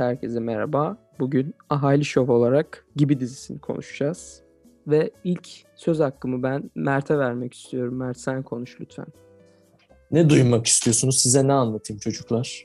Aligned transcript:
Evet 0.00 0.08
herkese 0.10 0.40
merhaba. 0.40 0.96
Bugün 1.20 1.54
Ahali 1.70 2.04
Show 2.04 2.32
olarak 2.32 2.86
Gibi 2.96 3.20
dizisini 3.20 3.58
konuşacağız. 3.58 4.42
Ve 4.86 5.10
ilk 5.24 5.48
söz 5.76 6.00
hakkımı 6.00 6.42
ben 6.42 6.70
Mert'e 6.74 7.18
vermek 7.18 7.54
istiyorum. 7.54 7.94
Mert 7.94 8.18
sen 8.18 8.42
konuş 8.42 8.80
lütfen. 8.80 9.06
Ne 10.10 10.30
duymak 10.30 10.66
istiyorsunuz? 10.66 11.18
Size 11.18 11.48
ne 11.48 11.52
anlatayım 11.52 12.00
çocuklar? 12.00 12.64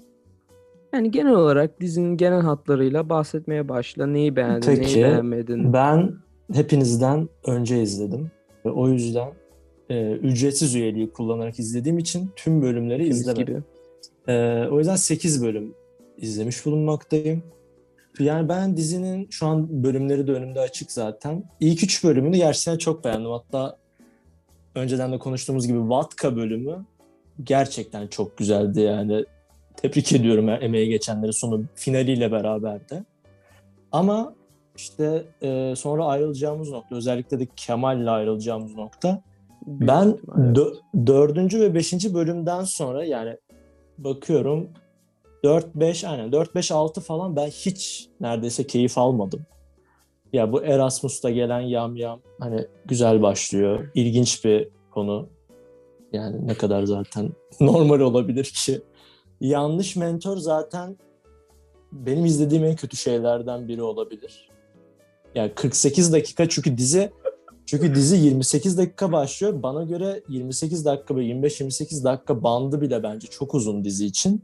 Yani 0.93 1.11
genel 1.11 1.33
olarak 1.33 1.81
dizinin 1.81 2.17
genel 2.17 2.41
hatlarıyla 2.41 3.09
bahsetmeye 3.09 3.69
başla. 3.69 4.07
Neyi 4.07 4.35
beğendin, 4.35 4.67
Peki, 4.67 4.81
neyi 4.81 4.95
beğenmedin? 4.95 5.73
Ben 5.73 6.13
hepinizden 6.53 7.29
önce 7.47 7.81
izledim. 7.81 8.31
Ve 8.65 8.69
o 8.69 8.89
yüzden 8.89 9.33
e, 9.89 10.11
ücretsiz 10.11 10.75
üyeliği 10.75 11.11
kullanarak 11.11 11.59
izlediğim 11.59 11.97
için 11.97 12.29
tüm 12.35 12.61
bölümleri 12.61 12.99
Hepimiz 12.99 13.19
izlemedim. 13.19 13.45
gibi. 13.45 13.61
E, 14.27 14.67
o 14.71 14.77
yüzden 14.79 14.95
8 14.95 15.43
bölüm 15.43 15.73
izlemiş 16.21 16.65
bulunmaktayım. 16.65 17.43
Yani 18.19 18.49
ben 18.49 18.77
dizinin 18.77 19.27
şu 19.29 19.47
an 19.47 19.83
bölümleri 19.83 20.27
de 20.27 20.31
önümde 20.31 20.59
açık 20.59 20.91
zaten. 20.91 21.43
İlk 21.59 21.83
3 21.83 22.03
bölümünü 22.03 22.37
gerçekten 22.37 22.77
çok 22.77 23.03
beğendim. 23.05 23.31
Hatta 23.31 23.77
önceden 24.75 25.11
de 25.11 25.19
konuştuğumuz 25.19 25.67
gibi 25.67 25.89
Vatka 25.89 26.35
bölümü 26.35 26.85
gerçekten 27.43 28.07
çok 28.07 28.37
güzeldi 28.37 28.81
yani. 28.81 29.25
Tebrik 29.77 30.13
ediyorum 30.13 30.49
e- 30.49 30.59
emeği 30.61 30.89
geçenleri 30.89 31.33
sonu 31.33 31.63
finaliyle 31.75 32.31
beraber 32.31 32.89
de. 32.89 33.03
Ama 33.91 34.33
işte 34.75 35.23
e, 35.41 35.73
sonra 35.75 36.05
ayrılacağımız 36.05 36.69
nokta 36.69 36.95
özellikle 36.95 37.39
de 37.39 37.47
Kemal'le 37.55 38.07
ayrılacağımız 38.07 38.75
nokta 38.75 39.21
Büyük 39.67 39.89
ben 39.89 40.07
ihtimal, 40.07 40.45
evet. 40.45 40.57
dö- 40.57 41.07
dördüncü 41.07 41.59
ve 41.61 41.75
beşinci 41.75 42.13
bölümden 42.13 42.63
sonra 42.63 43.05
yani 43.05 43.37
bakıyorum 43.97 44.69
4-5 45.43 46.07
aynen 46.07 46.29
4-5-6 46.29 47.01
falan 47.01 47.35
ben 47.35 47.47
hiç 47.47 48.09
neredeyse 48.19 48.67
keyif 48.67 48.97
almadım. 48.97 49.45
Ya 50.33 50.51
bu 50.51 50.63
Erasmus'ta 50.63 51.29
gelen 51.29 51.61
yam 51.61 51.95
yam 51.95 52.21
hani 52.39 52.67
güzel 52.85 53.21
başlıyor. 53.21 53.91
İlginç 53.95 54.45
bir 54.45 54.69
konu. 54.91 55.29
Yani 56.13 56.47
ne 56.47 56.53
kadar 56.53 56.83
zaten 56.83 57.29
normal 57.59 57.99
olabilir 57.99 58.45
ki. 58.45 58.81
Yanlış 59.41 59.95
mentor 59.95 60.37
zaten 60.37 60.97
benim 61.91 62.25
izlediğim 62.25 62.63
en 62.63 62.75
kötü 62.75 62.97
şeylerden 62.97 63.67
biri 63.67 63.83
olabilir. 63.83 64.49
Yani 65.35 65.51
48 65.55 66.13
dakika 66.13 66.49
çünkü 66.49 66.77
dizi 66.77 67.11
çünkü 67.65 67.95
dizi 67.95 68.15
28 68.15 68.77
dakika 68.77 69.11
başlıyor. 69.11 69.63
Bana 69.63 69.83
göre 69.83 70.23
28 70.29 70.85
dakika 70.85 71.15
ve 71.15 71.23
25-28 71.23 72.03
dakika 72.03 72.43
bandı 72.43 72.81
bile 72.81 73.03
bence 73.03 73.27
çok 73.27 73.55
uzun 73.55 73.85
dizi 73.85 74.05
için. 74.05 74.43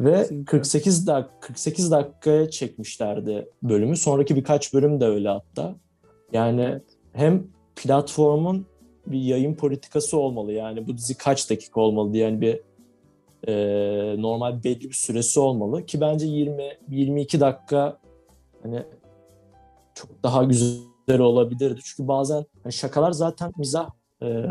Ve 0.00 0.22
Kesinlikle. 0.22 0.44
48 0.44 1.06
dak 1.06 1.42
48 1.42 1.90
dakikaya 1.90 2.50
çekmişlerdi 2.50 3.48
bölümü. 3.62 3.96
Sonraki 3.96 4.36
birkaç 4.36 4.74
bölüm 4.74 5.00
de 5.00 5.06
öyle 5.06 5.28
hatta. 5.28 5.74
Yani 6.32 6.62
Evet. 6.62 6.82
hem 7.12 7.46
platformun 7.76 8.66
bir 9.06 9.20
yayın 9.20 9.54
politikası 9.54 10.18
olmalı. 10.18 10.52
Yani 10.52 10.86
bu 10.86 10.96
dizi 10.96 11.18
kaç 11.18 11.50
dakika 11.50 11.80
olmalı 11.80 12.12
diye 12.12 12.24
yani 12.24 12.40
bir 12.40 12.60
e, 13.48 14.22
normal 14.22 14.64
belli 14.64 14.80
bir 14.80 14.94
süresi 14.94 15.40
olmalı 15.40 15.86
ki 15.86 16.00
bence 16.00 16.26
20 16.26 16.78
22 16.88 17.40
dakika 17.40 17.98
hani 18.62 18.82
çok 19.94 20.22
daha 20.22 20.44
güzel 20.44 21.20
olabilirdi. 21.20 21.80
Çünkü 21.84 22.08
bazen 22.08 22.44
hani 22.62 22.72
şakalar 22.72 23.12
zaten 23.12 23.52
mizah 23.58 23.90
e, 24.22 24.46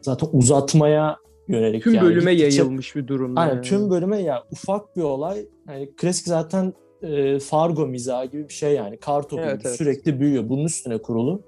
zaten 0.00 0.28
uzatmaya 0.32 1.16
yönelik 1.48 1.82
Tüm 1.84 1.94
yani. 1.94 2.06
bölüme 2.06 2.34
Gittikçe- 2.34 2.56
yayılmış 2.62 2.96
bir 2.96 3.06
durum. 3.08 3.38
Aynen 3.38 3.54
yani. 3.54 3.62
tüm 3.62 3.90
bölüme 3.90 4.22
ya 4.22 4.42
ufak 4.52 4.96
bir 4.96 5.02
olay. 5.02 5.46
Yani 5.68 5.90
klasik 5.96 6.26
zaten 6.26 6.74
e, 7.02 7.38
Fargo 7.38 7.86
mizahı 7.86 8.26
gibi 8.26 8.48
bir 8.48 8.52
şey 8.52 8.74
yani. 8.74 8.96
Kartopu 8.96 9.42
Evet, 9.42 9.58
gibi 9.58 9.68
evet. 9.68 9.76
sürekli 9.78 10.20
büyüyor. 10.20 10.48
Bunun 10.48 10.64
üstüne 10.64 10.98
kurulu. 11.02 11.42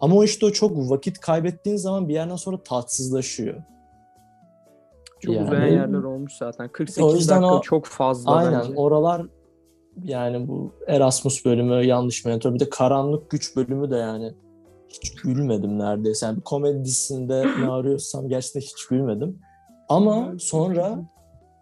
Ama 0.00 0.16
o 0.16 0.24
işte 0.24 0.46
o 0.46 0.50
çok 0.50 0.76
vakit 0.90 1.20
kaybettiğin 1.20 1.76
zaman 1.76 2.08
bir 2.08 2.14
yerden 2.14 2.36
sonra 2.36 2.62
tatsızlaşıyor. 2.62 3.54
Çok 5.20 5.34
Yani- 5.34 5.46
uzayan 5.48 5.66
yerler 5.66 6.02
olmuş 6.02 6.32
zaten. 6.38 6.68
48 6.68 7.04
O 7.04 7.14
yüzden 7.14 7.42
dakika 7.42 7.56
o- 7.58 7.62
çok 7.62 7.86
fazla 7.86 8.32
Aynen 8.32 8.60
bence. 8.60 8.72
oralar 8.76 9.26
yani 10.04 10.48
bu 10.48 10.72
Erasmus 10.86 11.44
bölümü 11.44 11.74
yanlış 11.86 12.24
mentor 12.24 12.54
bir 12.54 12.60
de 12.60 12.70
karanlık 12.70 13.30
güç 13.30 13.56
bölümü 13.56 13.90
de 13.90 13.96
yani 13.96 14.32
hiç 14.88 15.14
gülmedim 15.14 15.78
neredeyse. 15.78 16.26
Yani 16.26 16.36
bir 16.36 16.42
komedi 16.42 16.84
dizisinde 16.84 17.46
ne 17.60 17.68
arıyorsam 17.70 18.28
gerçekten 18.28 18.60
hiç 18.60 18.86
gülmedim. 18.86 19.38
Ama 19.88 20.34
sonra 20.38 20.98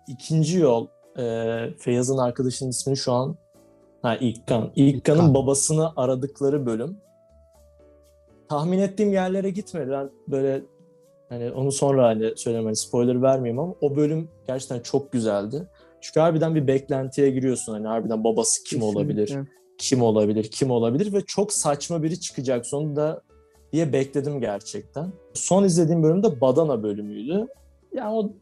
ikinci 0.09 0.59
yol 0.59 0.87
e, 1.19 1.57
Feyyaz'ın 1.79 2.19
arkadaşının 2.19 2.71
ismini 2.71 2.97
şu 2.97 3.13
an 3.13 3.37
ha 4.03 4.17
İlkan. 4.17 4.73
İlkan'ın 4.77 5.19
İlkan. 5.19 5.35
babasını 5.35 5.93
aradıkları 5.97 6.67
bölüm. 6.67 6.97
Tahmin 8.49 8.79
ettiğim 8.79 9.13
yerlere 9.13 9.51
gitmedi. 9.51 9.91
Ben 9.91 10.11
böyle 10.29 10.63
hani 11.29 11.53
onu 11.53 11.73
sonra 11.73 12.07
hani 12.07 12.33
söyleyeyim 12.37 12.67
hani 12.67 12.77
spoiler 12.77 13.23
vermeyeyim 13.23 13.59
ama 13.59 13.75
o 13.81 13.97
bölüm 13.97 14.29
gerçekten 14.47 14.81
çok 14.81 15.13
güzeldi. 15.13 15.69
Çünkü 16.01 16.21
harbiden 16.21 16.55
bir 16.55 16.67
beklentiye 16.67 17.31
giriyorsun. 17.31 17.73
Hani 17.73 17.87
harbiden 17.87 18.25
babası 18.25 18.65
kim 18.65 18.83
olabilir? 18.83 19.39
Kim 19.79 20.03
olabilir, 20.03 20.45
kim 20.45 20.71
olabilir 20.71 21.13
ve 21.13 21.21
çok 21.21 21.53
saçma 21.53 22.03
biri 22.03 22.21
çıkacak 22.21 22.67
sonunda 22.67 23.23
diye 23.73 23.93
bekledim 23.93 24.41
gerçekten. 24.41 25.13
Son 25.35 25.65
izlediğim 25.65 26.03
bölüm 26.03 26.23
de 26.23 26.41
Badana 26.41 26.83
bölümüydü. 26.83 27.47
Yani 27.95 28.15
o 28.15 28.33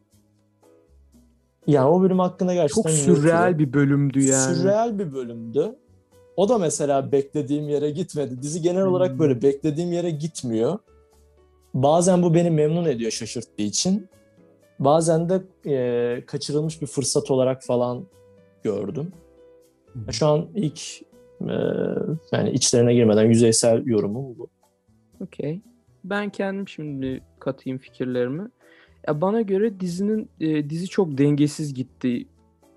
yani 1.66 1.88
o 1.88 2.02
bölüm 2.02 2.18
hakkında 2.18 2.54
gerçekten 2.54 2.82
Çok 2.82 2.90
sürreal 2.90 3.52
ya. 3.52 3.58
bir 3.58 3.72
bölümdü 3.72 4.22
yani. 4.22 4.54
Sürreal 4.56 4.98
bir 4.98 5.12
bölümdü. 5.12 5.76
O 6.36 6.48
da 6.48 6.58
mesela 6.58 7.12
beklediğim 7.12 7.68
yere 7.68 7.90
gitmedi. 7.90 8.42
Dizi 8.42 8.62
genel 8.62 8.82
Hmm. 8.82 8.90
olarak 8.90 9.18
böyle 9.18 9.42
beklediğim 9.42 9.92
yere 9.92 10.10
gitmiyor. 10.10 10.78
Bazen 11.74 12.22
bu 12.22 12.34
beni 12.34 12.50
memnun 12.50 12.84
ediyor 12.84 13.10
şaşırttığı 13.10 13.62
için. 13.62 14.08
Bazen 14.78 15.28
de 15.28 15.42
e, 15.66 16.26
kaçırılmış 16.26 16.82
bir 16.82 16.86
fırsat 16.86 17.30
olarak 17.30 17.62
falan 17.62 18.06
gördüm. 18.62 19.12
Şu 20.10 20.26
an 20.26 20.46
ilk 20.54 20.80
e, 21.40 21.54
yani 22.32 22.50
içlerine 22.50 22.94
girmeden 22.94 23.24
yüzeysel 23.24 23.86
yorumum 23.86 24.38
bu. 24.38 24.48
Okey. 25.20 25.60
Ben 26.04 26.30
kendim 26.30 26.68
şimdi 26.68 27.22
katayım 27.40 27.78
fikirlerimi. 27.78 28.48
Ya 29.08 29.20
bana 29.20 29.40
göre 29.40 29.80
dizinin 29.80 30.30
e, 30.40 30.70
dizi 30.70 30.88
çok 30.88 31.18
dengesiz 31.18 31.74
gitti 31.74 32.26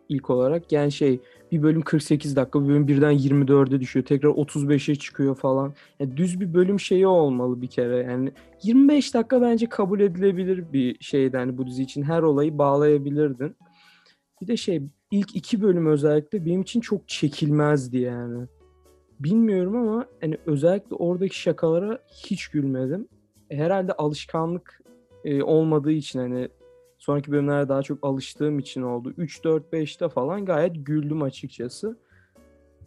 ilk 0.10 0.30
olarak. 0.30 0.72
Yani 0.72 0.92
şey 0.92 1.20
bir 1.52 1.64
bölüm 1.64 1.82
48 1.82 2.36
dakika, 2.36 2.64
bir 2.64 2.68
bölüm 2.68 2.88
birden 2.88 3.14
24'e 3.14 3.80
düşüyor. 3.80 4.06
Tekrar 4.06 4.30
35'e 4.30 4.96
çıkıyor 4.96 5.36
falan. 5.36 5.74
Ya 6.00 6.18
düz 6.18 6.40
bir 6.40 6.54
bölüm 6.54 6.80
şeyi 6.80 7.08
olmalı 7.08 7.62
bir 7.62 7.68
kere. 7.68 7.98
Yani 7.98 8.32
25 8.64 9.14
dakika 9.14 9.42
bence 9.42 9.70
kabul 9.70 10.00
edilebilir 10.00 10.74
bir 10.74 10.98
şeydi. 11.00 11.38
Hani 11.38 11.58
bu 11.58 11.68
dizi 11.68 11.84
için 11.84 12.04
her 12.04 12.22
olayı 12.22 12.58
bağlayabilirdin. 12.58 13.56
Bir 14.42 14.48
de 14.48 14.58
şey 14.58 14.84
ilk 15.12 15.36
iki 15.36 15.62
bölüm 15.62 15.88
özellikle 15.88 16.46
benim 16.46 16.62
için 16.62 16.82
çok 16.82 17.08
çekilmezdi 17.08 17.98
yani. 17.98 18.48
Bilmiyorum 19.20 19.76
ama 19.76 20.06
hani 20.22 20.38
özellikle 20.46 20.96
oradaki 20.96 21.40
şakalara 21.40 22.00
hiç 22.26 22.48
gülmedim. 22.48 23.08
Herhalde 23.50 23.94
alışkanlık 23.94 24.82
e, 25.24 25.44
olmadığı 25.44 25.92
için 25.92 26.20
hani 26.20 26.50
sonraki 26.98 27.32
bölümlere 27.32 27.70
daha 27.70 27.82
çok 27.82 28.00
alıştığım 28.02 28.60
için 28.60 28.82
oldu. 28.82 29.14
3 29.18 29.44
4 29.44 29.74
5'te 29.74 30.10
falan 30.10 30.46
gayet 30.46 30.86
güldüm 30.86 31.22
açıkçası. 31.22 31.98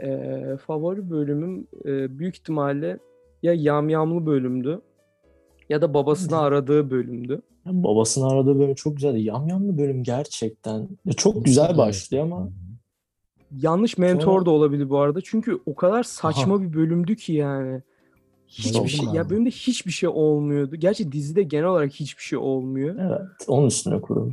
E, 0.01 0.57
favori 0.67 1.11
bölümüm 1.11 1.67
e, 1.85 2.19
büyük 2.19 2.37
ihtimalle 2.37 2.99
ya 3.43 3.55
yamyamlı 3.55 4.27
bölümdü 4.27 4.81
ya 5.71 5.83
da 5.83 5.95
babasını 5.95 6.39
aradığı 6.39 6.91
bölümdü. 6.91 7.43
Yani 7.67 7.85
babasını 7.85 8.29
aradığı 8.29 8.59
bölüm 8.59 8.75
çok 8.75 8.97
güzeldi. 8.97 9.21
Yamyamlı 9.21 9.79
bölüm 9.79 10.03
gerçekten. 10.03 10.89
Ya 11.05 11.13
çok 11.13 11.45
güzel 11.45 11.79
başlıyor 11.79 12.25
ama 12.25 12.51
Yanlış 13.63 13.99
mentor 13.99 14.25
Sonra- 14.25 14.47
da 14.47 14.51
olabilir 14.51 14.91
bu 14.91 14.99
arada. 14.99 15.21
Çünkü 15.25 15.61
o 15.67 15.75
kadar 15.75 16.03
saçma 16.03 16.63
bir 16.63 16.73
bölümdü 16.73 17.17
ki 17.17 17.33
yani. 17.33 17.83
Hiçbir 18.47 18.73
Çok 18.73 18.89
şey, 18.89 19.09
abi. 19.09 19.17
ya 19.17 19.31
bölümde 19.31 19.51
hiçbir 19.51 19.91
şey 19.91 20.09
olmuyordu. 20.09 20.77
Gerçi 20.77 21.13
dizide 21.13 21.43
genel 21.43 21.65
olarak 21.65 21.93
hiçbir 21.93 22.23
şey 22.23 22.39
olmuyor. 22.39 22.97
evet 23.01 23.29
onun 23.49 23.67
üstüne 23.67 24.01
kurulu. 24.01 24.31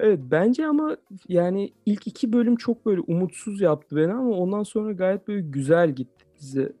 Evet 0.00 0.18
bence 0.30 0.66
ama 0.66 0.96
yani 1.28 1.72
ilk 1.86 2.06
iki 2.06 2.32
bölüm 2.32 2.56
çok 2.56 2.86
böyle 2.86 3.00
umutsuz 3.00 3.60
yaptı 3.60 3.96
beni 3.96 4.12
ama 4.12 4.30
ondan 4.30 4.62
sonra 4.62 4.92
gayet 4.92 5.28
böyle 5.28 5.40
güzel 5.40 5.92
gitti 5.92 6.24
dizi. 6.40 6.72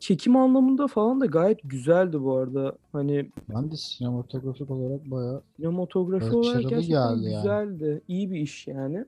Çekim 0.00 0.36
anlamında 0.36 0.86
falan 0.86 1.20
da 1.20 1.26
gayet 1.26 1.58
güzeldi 1.64 2.22
bu 2.22 2.36
arada. 2.36 2.76
Hani 2.92 3.30
Ben 3.48 3.70
de 3.70 3.76
sinematografik 3.76 4.70
olarak 4.70 5.10
bayağı 5.10 5.42
sinematografi 5.56 6.36
olarak 6.36 6.62
gerçekten 6.62 6.80
geldi 6.80 7.24
yani. 7.24 7.42
güzeldi. 7.42 8.02
İyi 8.08 8.30
bir 8.30 8.40
iş 8.40 8.66
yani. 8.66 9.04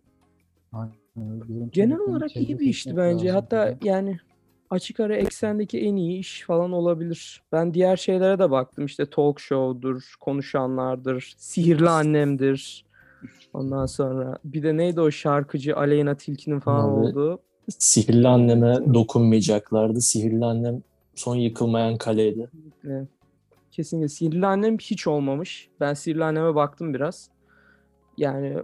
görüntü 1.16 1.70
Genel 1.70 2.00
olarak 2.00 2.36
iyi 2.36 2.58
bir 2.58 2.66
işti 2.66 2.96
bence. 2.96 3.28
lazım 3.28 3.40
Hatta 3.40 3.78
yani 3.84 4.18
açık 4.70 5.00
ara 5.00 5.16
eksendeki 5.16 5.80
en 5.80 5.96
iyi 5.96 6.18
iş 6.18 6.42
falan 6.42 6.72
olabilir. 6.72 7.42
Ben 7.52 7.74
diğer 7.74 7.96
şeylere 7.96 8.38
de 8.38 8.50
baktım. 8.50 8.84
İşte 8.84 9.10
talk 9.10 9.40
show'dur, 9.40 10.14
konuşanlardır, 10.20 11.34
sihirli 11.38 11.88
annemdir. 11.88 12.84
Ondan 13.52 13.86
sonra 13.86 14.38
bir 14.44 14.62
de 14.62 14.76
neydi 14.76 15.00
o 15.00 15.10
şarkıcı 15.10 15.76
Aleyna 15.76 16.14
Tilki'nin 16.14 16.60
falan 16.60 16.88
Abi, 16.88 17.08
olduğu. 17.08 17.42
Sihirli 17.69 18.29
anneme 18.29 18.94
dokunmayacaklardı. 18.94 20.00
Sihirli 20.00 20.44
annem 20.44 20.82
son 21.14 21.37
yıkılmayan 21.37 21.97
kaleydi. 21.97 22.50
Evet. 22.85 23.09
Kesinlikle. 23.73 24.09
Sihirli 24.09 24.47
Annem 24.47 24.79
hiç 24.79 25.06
olmamış. 25.06 25.69
Ben 25.81 25.94
Sihirli 25.94 26.25
Annem'e 26.25 26.55
baktım 26.55 26.94
biraz. 26.94 27.31
Yani 28.19 28.56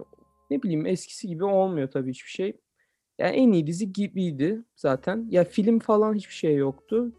ne 0.49 0.63
bileyim 0.63 0.85
eskisi 0.85 1.27
gibi 1.27 1.43
olmuyor 1.43 1.91
tabii 1.91 2.09
hiçbir 2.09 2.29
şey. 2.29 2.57
Yani 3.17 3.35
en 3.35 3.51
iyi 3.51 3.67
dizi 3.67 3.93
Gibi'ydi 3.93 4.63
zaten. 4.75 5.27
Ya 5.29 5.43
film 5.43 5.79
falan 5.79 6.13
hiçbir 6.13 6.33
şey 6.33 6.55
yoktu. 6.55 7.11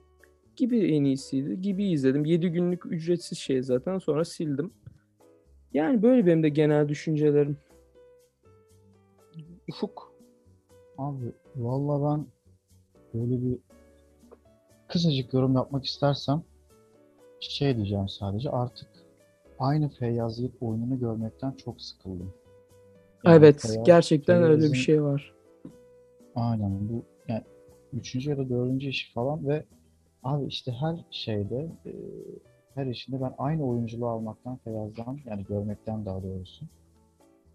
Gibi 0.57 0.95
en 0.95 1.05
iyisiydi. 1.05 1.61
Gibi 1.61 1.85
izledim. 1.91 2.25
7 2.25 2.49
günlük 2.49 2.87
ücretsiz 2.87 3.39
şey 3.39 3.63
zaten. 3.63 3.99
Sonra 3.99 4.25
sildim. 4.25 4.73
Yani 5.75 6.03
böyle 6.03 6.27
benim 6.27 6.43
de 6.43 6.49
genel 6.49 6.89
düşüncelerim. 6.89 7.57
Ufuk. 9.69 10.15
Abi 10.99 11.33
valla 11.57 12.11
ben 12.17 12.27
böyle 13.15 13.43
bir 13.43 13.59
kısacık 14.89 15.35
yorum 15.35 15.55
yapmak 15.55 15.85
istersem 15.85 16.43
şey 17.41 17.77
diyeceğim 17.77 18.09
sadece 18.09 18.51
artık 18.51 18.89
aynı 19.59 19.89
Feyyaz 19.89 20.39
Yiğit 20.39 20.55
oyununu 20.61 21.01
görmekten 21.01 21.53
çok 21.53 21.81
sıkıldım. 21.83 22.33
Yani 23.25 23.37
evet 23.37 23.57
Feyyaz- 23.65 23.85
gerçekten 23.87 24.43
öyle 24.43 24.55
bir 24.55 24.59
Feyyaz'ın- 24.61 24.75
şey 24.75 25.03
var. 25.03 25.35
Aynen 26.35 26.89
bu 26.89 27.03
yani 27.29 27.43
üçüncü 27.93 28.31
ya 28.31 28.39
da 28.39 28.49
dördüncü 28.49 28.89
işi 28.89 29.13
falan 29.13 29.49
ve 29.49 29.65
abi 30.23 30.47
işte 30.47 30.73
her 30.73 31.05
şeyde 31.11 31.69
e, 31.87 31.93
her 32.75 32.87
işinde 32.87 33.21
ben 33.21 33.35
aynı 33.39 33.67
oyunculuğu 33.67 34.09
almaktan 34.09 34.57
Feyyaz'dan 34.57 35.19
yani 35.27 35.45
görmekten 35.45 36.07
daha 36.07 36.23
doğrusu 36.23 36.65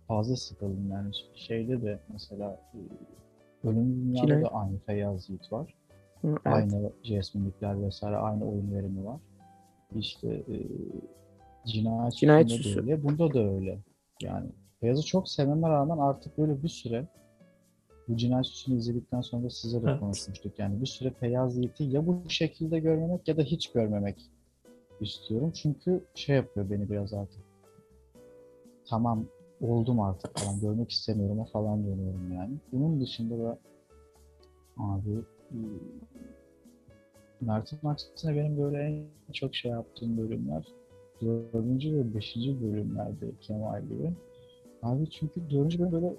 fazla 0.08 0.36
sıkıldım 0.36 0.92
yani 0.92 1.12
şeyde 1.36 1.82
de 1.82 2.00
mesela 2.14 2.60
e, 2.74 2.80
Ölüm 3.66 3.96
Dünya'da 3.96 4.42
da 4.42 4.48
aynı 4.48 4.78
Feyyaz 4.80 5.30
Yiğit 5.30 5.52
var. 5.52 5.74
Hı, 6.22 6.28
evet. 6.28 6.40
Aynı 6.46 6.92
Jasmine'likler 7.04 7.82
vesaire 7.84 8.18
aynı 8.18 8.50
oyun 8.50 8.74
verimi 8.74 9.06
var. 9.06 9.20
İşte 9.96 10.28
e, 10.28 10.56
Cinayet, 11.66 12.14
Cinayet 12.14 12.52
Süsü. 12.52 12.80
öyle. 12.80 13.04
Bunda 13.04 13.34
da 13.34 13.40
öyle. 13.40 13.80
Yani 14.22 14.50
Feyyaz'ı 14.80 15.04
çok 15.06 15.30
sevmeme 15.30 15.70
rağmen 15.70 15.98
artık 15.98 16.38
böyle 16.38 16.64
bir 16.64 16.68
süre 16.68 17.06
bu 18.08 18.18
Cinayet 18.18 18.46
Süsü'nü 18.46 18.78
izledikten 18.78 19.22
sonra 19.22 19.44
da 19.44 19.50
size 19.50 19.84
de 19.84 19.90
Evet. 19.90 20.00
konuşmuştuk. 20.00 20.60
Yani 20.60 20.82
bir 20.82 20.86
süre 20.86 21.10
Feyyaz 21.12 21.58
Yiğit'i 21.58 21.84
ya 21.84 22.08
bu 22.08 22.22
şekilde 22.28 22.80
görmemek 22.80 23.28
ya 23.28 23.38
da 23.38 23.42
hiç 23.42 23.72
görmemek 23.72 24.30
istiyorum. 25.02 25.52
Çünkü 25.52 26.04
şey 26.16 26.36
yapıyor 26.36 26.70
beni 26.70 26.90
biraz 26.90 27.14
artık. 27.14 27.42
Tamam 28.90 29.26
oldum 29.62 30.00
artık 30.00 30.38
falan 30.38 30.60
görmek 30.60 30.92
istemiyorum 30.92 31.46
falan 31.54 31.84
dönüyorum 31.84 32.32
yani. 32.34 32.54
Bunun 32.72 33.02
dışında 33.02 33.40
da 33.44 33.60
abi 34.78 35.12
e, 35.52 35.58
Mert'in 37.42 37.88
aksine 37.88 38.36
benim 38.36 38.58
böyle 38.58 38.78
en 38.78 39.34
çok 39.34 39.56
şey 39.56 39.72
yaptığım 39.72 40.18
bölümler 40.18 40.68
dördüncü 41.22 41.98
ve 41.98 42.16
beşinci 42.16 42.62
bölümlerde 42.62 43.32
Kemal 43.42 43.84
gibi. 43.84 44.12
Abi 44.84 45.10
çünkü 45.10 45.50
dördüncü 45.50 45.80
bölüm 45.80 45.92
böyle 45.92 46.14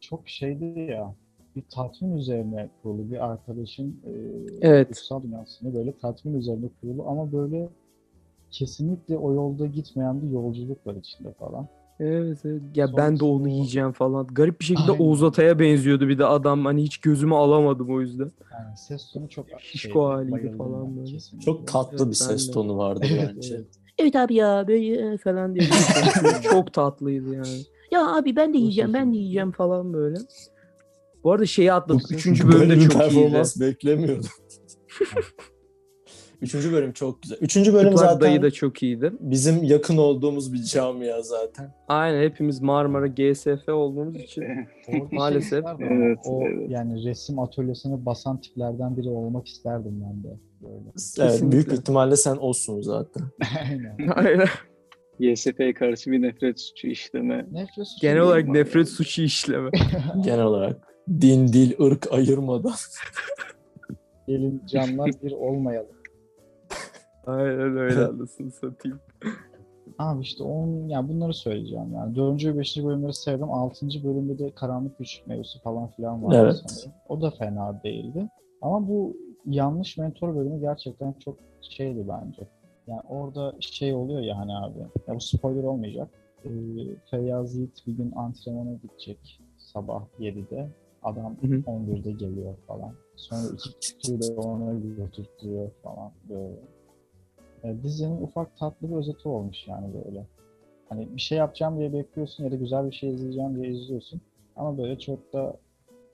çok 0.00 0.28
şeydi 0.28 0.80
ya 0.80 1.14
bir 1.56 1.62
tatmin 1.70 2.16
üzerine 2.16 2.70
kurulu 2.82 3.10
bir 3.10 3.24
arkadaşın 3.30 4.00
e, 4.06 4.10
Evet. 4.60 4.88
kutsal 4.88 5.22
dünyasında 5.22 5.74
böyle 5.74 5.98
tatmin 5.98 6.34
üzerine 6.34 6.66
kurulu 6.80 7.08
ama 7.08 7.32
böyle 7.32 7.68
kesinlikle 8.50 9.18
o 9.18 9.34
yolda 9.34 9.66
gitmeyen 9.66 10.22
bir 10.22 10.30
yolculuk 10.30 10.86
var 10.86 10.94
içinde 10.94 11.32
falan. 11.32 11.68
Evet, 12.00 12.38
evet. 12.44 12.62
Ya 12.74 12.96
ben 12.96 13.20
de 13.20 13.24
onu 13.24 13.48
yiyeceğim 13.48 13.92
falan. 13.92 14.26
Garip 14.26 14.60
bir 14.60 14.64
şekilde 14.64 14.90
Aynen. 14.92 15.04
Oğuz 15.04 15.22
Atay'a 15.22 15.58
benziyordu 15.58 16.08
bir 16.08 16.18
de 16.18 16.24
adam. 16.26 16.64
Hani 16.64 16.82
hiç 16.82 16.98
gözümü 16.98 17.34
alamadım 17.34 17.90
o 17.90 18.00
yüzden. 18.00 18.32
Yani 18.52 18.76
ses 18.76 19.12
tonu 19.12 19.28
çok 19.28 19.46
Şişko 19.60 20.08
haliydi 20.08 20.32
bayıldım 20.32 20.58
falan 20.58 20.96
böyle. 20.96 21.10
kesinlikle. 21.12 21.44
Çok 21.44 21.66
tatlı 21.66 21.96
Evet, 21.98 22.08
bir 22.08 22.14
ses 22.14 22.48
de. 22.48 22.52
tonu 22.52 22.78
vardı 22.78 23.06
Evet, 23.10 23.30
bence. 23.36 23.54
evet. 23.54 23.66
Evet 23.98 24.16
abi 24.16 24.34
ya 24.34 24.64
böyle 24.68 25.14
e, 25.14 25.18
falan 25.18 25.54
diye. 25.54 25.68
Çok 26.50 26.72
tatlıydı 26.72 27.34
yani. 27.34 27.62
Ya 27.90 28.16
abi 28.16 28.36
ben 28.36 28.54
de 28.54 28.58
yiyeceğim 28.58 28.94
ben 28.94 29.12
de 29.12 29.16
yiyeceğim 29.16 29.52
falan 29.52 29.92
böyle. 29.92 30.16
Bu 31.24 31.32
arada 31.32 31.46
şeyi 31.46 31.72
atladık. 31.72 32.12
Üçüncü 32.12 32.48
Böyle 32.48 32.58
bölüm 32.58 32.70
de 32.70 32.74
bir 32.76 32.80
çok 32.90 32.92
iyiydi. 33.02 33.14
performans 33.14 33.60
beklemiyordum. 33.60 34.28
Üçüncü 36.42 36.72
bölüm 36.72 36.92
çok 36.92 37.22
güzel. 37.22 37.38
Üçüncü 37.40 37.74
bölüm 37.74 37.90
Çıplak 37.90 38.10
zaten 38.10 38.20
dayı 38.20 38.42
da 38.42 38.50
çok 38.50 38.82
iyiydi. 38.82 39.12
bizim 39.20 39.62
yakın 39.64 39.96
olduğumuz 39.96 40.52
bir 40.52 40.62
camia 40.62 41.22
zaten. 41.22 41.74
Aynen 41.88 42.22
hepimiz 42.22 42.60
Marmara 42.60 43.06
GSF 43.06 43.68
olduğumuz 43.68 44.16
için. 44.16 44.44
Şey 44.86 45.02
Maalesef. 45.12 45.66
ama 45.66 45.78
Evet, 45.90 46.18
o 46.24 46.42
evet. 46.42 46.70
yani 46.70 47.04
resim 47.04 47.38
atölyesine 47.38 48.06
basan 48.06 48.40
tiplerden 48.40 48.96
biri 48.96 49.08
olmak 49.08 49.46
isterdim 49.48 50.04
ben 50.04 50.24
de 50.24 50.36
böyle. 50.62 50.84
Evet, 50.84 50.94
Kesinlikle. 51.16 51.52
büyük 51.52 51.72
ihtimalle 51.72 52.16
sen 52.16 52.36
olsun 52.36 52.80
zaten. 52.82 53.22
Aynen. 53.68 54.08
Aynen. 54.14 54.48
YSP'ye 55.18 55.74
karşı 55.74 56.10
bir 56.10 56.22
nefret 56.22 56.60
suçu 56.60 56.86
işleme. 56.88 57.46
Nefret 57.52 57.86
suçu 57.88 58.00
Genel 58.02 58.20
olarak 58.20 58.48
nefret 58.48 58.88
suçu 58.88 59.22
işleme. 59.22 59.70
Genel 60.24 60.44
olarak 60.44 60.76
din, 61.20 61.48
dil, 61.48 61.80
ırk 61.84 62.12
ayırmadan. 62.12 62.72
Gelin 64.28 64.62
canlar 64.66 65.10
bir 65.22 65.32
olmayalım. 65.32 65.97
Aynen 67.28 67.76
öyle 67.76 68.06
anasını 68.06 68.50
satayım. 68.50 69.00
Abi 69.98 70.22
işte 70.22 70.44
on, 70.44 70.88
yani 70.88 71.08
bunları 71.08 71.34
söyleyeceğim 71.34 71.92
yani. 71.94 72.14
Dördüncü 72.14 72.54
ve 72.54 72.58
beşinci 72.58 72.86
bölümleri 72.86 73.14
sevdim. 73.14 73.50
Altıncı 73.50 74.04
bölümde 74.04 74.38
de 74.38 74.50
karanlık 74.54 74.98
güç 74.98 75.22
mevzusu 75.26 75.62
falan 75.62 75.88
filan 75.88 76.24
vardı 76.24 76.36
Evet. 76.36 76.62
sanırım. 76.66 76.92
O 77.08 77.20
da 77.20 77.30
fena 77.30 77.80
değildi. 77.84 78.28
Ama 78.62 78.88
bu 78.88 79.16
yanlış 79.46 79.98
mentor 79.98 80.36
bölümü 80.36 80.60
gerçekten 80.60 81.12
çok 81.12 81.36
şeydi 81.60 82.04
bence. 82.08 82.42
Yani 82.86 83.00
orada 83.08 83.54
şey 83.60 83.94
oluyor 83.94 84.20
ya 84.20 84.38
hani 84.38 84.56
abi. 84.56 84.78
Ya 85.06 85.14
bu 85.14 85.20
spoiler 85.20 85.62
olmayacak. 85.62 86.08
Ee, 86.44 86.48
Feyyaz 87.10 87.56
Yiğit 87.56 87.86
bir 87.86 87.92
gün 87.92 88.12
antrenmana 88.16 88.72
gidecek 88.82 89.40
sabah 89.56 90.02
7'de. 90.20 90.68
Adam 91.02 91.36
Hı 91.40 91.46
hı. 91.46 91.60
11'de 91.60 92.12
geliyor 92.12 92.54
falan. 92.66 92.94
Sonra 93.16 93.48
iki 93.54 93.78
kişi 93.78 94.22
de 94.22 94.40
ona 94.40 94.72
götürtüyor 94.72 95.70
falan 95.82 96.12
böyle. 96.28 96.56
E, 97.64 97.82
dizinin 97.82 98.22
ufak 98.22 98.56
tatlı 98.58 98.90
bir 98.90 98.96
özeti 98.96 99.28
olmuş 99.28 99.56
yani 99.68 99.86
böyle. 100.04 100.26
Hani 100.88 101.08
bir 101.16 101.20
şey 101.20 101.38
yapacağım 101.38 101.78
diye 101.78 101.92
bekliyorsun 101.92 102.44
ya 102.44 102.50
da 102.50 102.56
güzel 102.56 102.90
bir 102.90 102.94
şey 102.96 103.10
izleyeceğim 103.10 103.62
diye 103.62 103.72
izliyorsun. 103.72 104.20
Ama 104.56 104.78
böyle 104.78 104.98
çok 104.98 105.32
da 105.32 105.56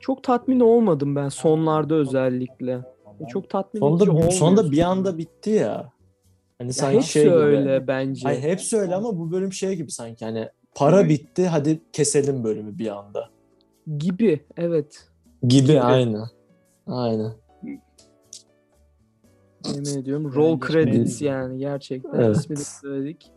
Çok 0.01 0.23
tatmin 0.23 0.61
olmadım 0.61 1.17
ben 1.17 1.29
sonlarda 1.29 1.95
özellikle. 1.95 2.81
Ben- 3.21 3.27
Çok 3.27 3.51
tatmin 3.51 3.81
edici 3.83 3.99
Sonunda, 3.99 4.11
olmuyor. 4.13 4.31
sonunda 4.31 4.71
bir 4.73 4.81
anda 4.81 5.19
bitti 5.19 5.51
ya. 5.51 5.93
Hani 6.59 6.69
Ya 6.69 6.73
sanki 6.73 6.97
hepsi 6.97 7.11
şey 7.11 7.23
gibi. 7.25 7.35
öyle 7.35 7.87
bence. 7.87 8.29
Hayır, 8.29 8.43
hepsi 8.43 8.77
öyle 8.77 8.95
ama 8.95 9.19
bu 9.19 9.31
bölüm 9.33 9.53
şey 9.53 9.77
gibi 9.77 9.91
sanki 9.91 10.25
hani 10.25 10.49
para 10.75 11.09
bitti 11.09 11.47
hadi 11.47 11.81
keselim 11.93 12.45
bölümü 12.45 12.79
bir 12.79 12.87
anda. 12.99 13.29
Gibi 13.99 14.41
evet. 14.57 15.09
Gibi, 15.43 15.67
Gibi. 15.67 15.81
aynı. 15.81 16.31
Aynen. 16.87 17.33
Yemin 19.73 20.03
ediyorum. 20.03 20.35
Roll 20.35 20.61
credits 20.61 21.23
yani 21.23 21.59
gerçekten. 21.59 22.21
Evet. 22.21 22.37
İsmini 22.37 22.59
söyledik. 22.59 23.31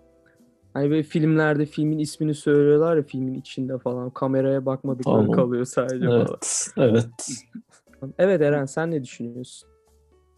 Hani 0.73 0.89
böyle 0.89 1.03
filmlerde 1.03 1.65
filmin 1.65 1.99
ismini 1.99 2.33
söylüyorlar 2.33 2.97
ya 2.97 3.03
filmin 3.03 3.33
içinde 3.33 3.77
falan. 3.77 4.09
Kameraya 4.09 4.65
bakmadıkları 4.65 5.15
Tamam. 5.15 5.31
kalıyor 5.31 5.65
sadece 5.65 6.05
falan. 6.05 6.27
Evet. 6.29 6.67
Evet. 6.77 7.05
Evet 8.17 8.41
Eren 8.41 8.65
sen 8.65 8.91
ne 8.91 9.03
düşünüyorsun? 9.03 9.69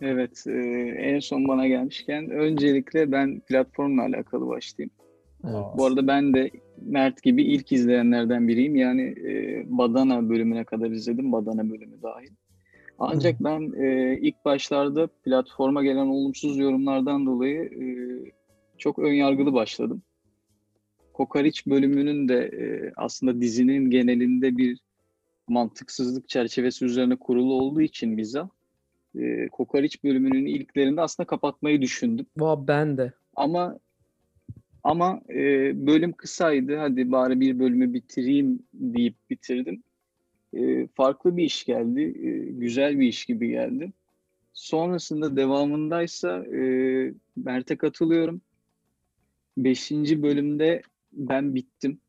Evet, 0.01 0.43
e, 0.47 0.51
en 0.99 1.19
son 1.19 1.47
bana 1.47 1.67
gelmişken 1.67 2.29
öncelikle 2.29 3.11
ben 3.11 3.39
platformla 3.39 4.01
alakalı 4.03 4.47
başlayayım. 4.47 4.91
evet. 5.43 5.65
Bu 5.77 5.85
arada 5.85 6.07
ben 6.07 6.33
de 6.33 6.51
Mert 6.81 7.23
gibi 7.23 7.43
ilk 7.43 7.71
izleyenlerden 7.71 8.47
biriyim. 8.47 8.75
Yani 8.75 9.01
e, 9.01 9.63
Badana 9.67 10.29
bölümüne 10.29 10.63
kadar 10.63 10.91
izledim, 10.91 11.31
Badana 11.31 11.69
bölümü 11.69 12.01
dahil. 12.01 12.29
Ancak 12.99 13.43
ben 13.43 13.83
e, 13.83 14.17
ilk 14.21 14.45
başlarda 14.45 15.07
platforma 15.07 15.83
gelen 15.83 16.07
olumsuz 16.07 16.57
yorumlardan 16.57 17.25
dolayı 17.25 17.61
e, 17.61 17.85
çok 18.77 18.99
önyargılı 18.99 19.53
başladım. 19.53 20.01
Kokariç 21.13 21.67
bölümünün 21.67 22.29
de 22.29 22.35
e, 22.35 22.91
aslında 22.95 23.41
dizinin 23.41 23.89
genelinde 23.89 24.57
bir 24.57 24.79
mantıksızlık 25.47 26.29
çerçevesi 26.29 26.85
üzerine 26.85 27.15
kurulu 27.15 27.53
olduğu 27.53 27.81
için 27.81 28.17
bize 28.17 28.43
e, 29.15 29.47
Kokariç 29.47 30.03
bölümünün 30.03 30.45
ilklerinde 30.45 31.01
aslında 31.01 31.27
kapatmayı 31.27 31.81
düşündüm. 31.81 32.25
Valla 32.37 32.67
ben 32.67 32.97
de. 32.97 33.13
Ama 33.35 33.79
ama 34.83 35.21
e, 35.29 35.37
bölüm 35.87 36.11
kısaydı. 36.11 36.77
Hadi 36.77 37.11
bari 37.11 37.39
bir 37.39 37.59
bölümü 37.59 37.93
bitireyim 37.93 38.63
deyip 38.73 39.15
bitirdim. 39.29 39.83
E, 40.53 40.87
farklı 40.87 41.37
bir 41.37 41.43
iş 41.43 41.65
geldi. 41.65 42.01
E, 42.01 42.29
güzel 42.51 42.99
bir 42.99 43.07
iş 43.07 43.25
gibi 43.25 43.49
geldi. 43.49 43.91
Sonrasında 44.53 45.35
devamındaysa 45.35 46.45
e, 46.45 46.61
Mert'e 47.35 47.75
katılıyorum. 47.75 48.41
Beşinci 49.57 50.23
bölümde 50.23 50.81
ben 51.13 51.55
bittim. 51.55 51.99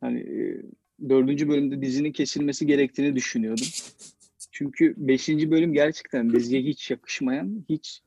Hani 0.00 0.20
e, 0.20 0.62
dördüncü 1.08 1.48
bölümde 1.48 1.82
dizinin 1.82 2.12
kesilmesi 2.12 2.66
gerektiğini 2.66 3.16
düşünüyordum. 3.16 3.66
Çünkü 4.50 4.94
5. 4.96 5.28
bölüm 5.28 5.72
gerçekten 5.72 6.32
diziye 6.32 6.62
hiç 6.62 6.90
yakışmayan, 6.90 7.64
hiç 7.68 8.02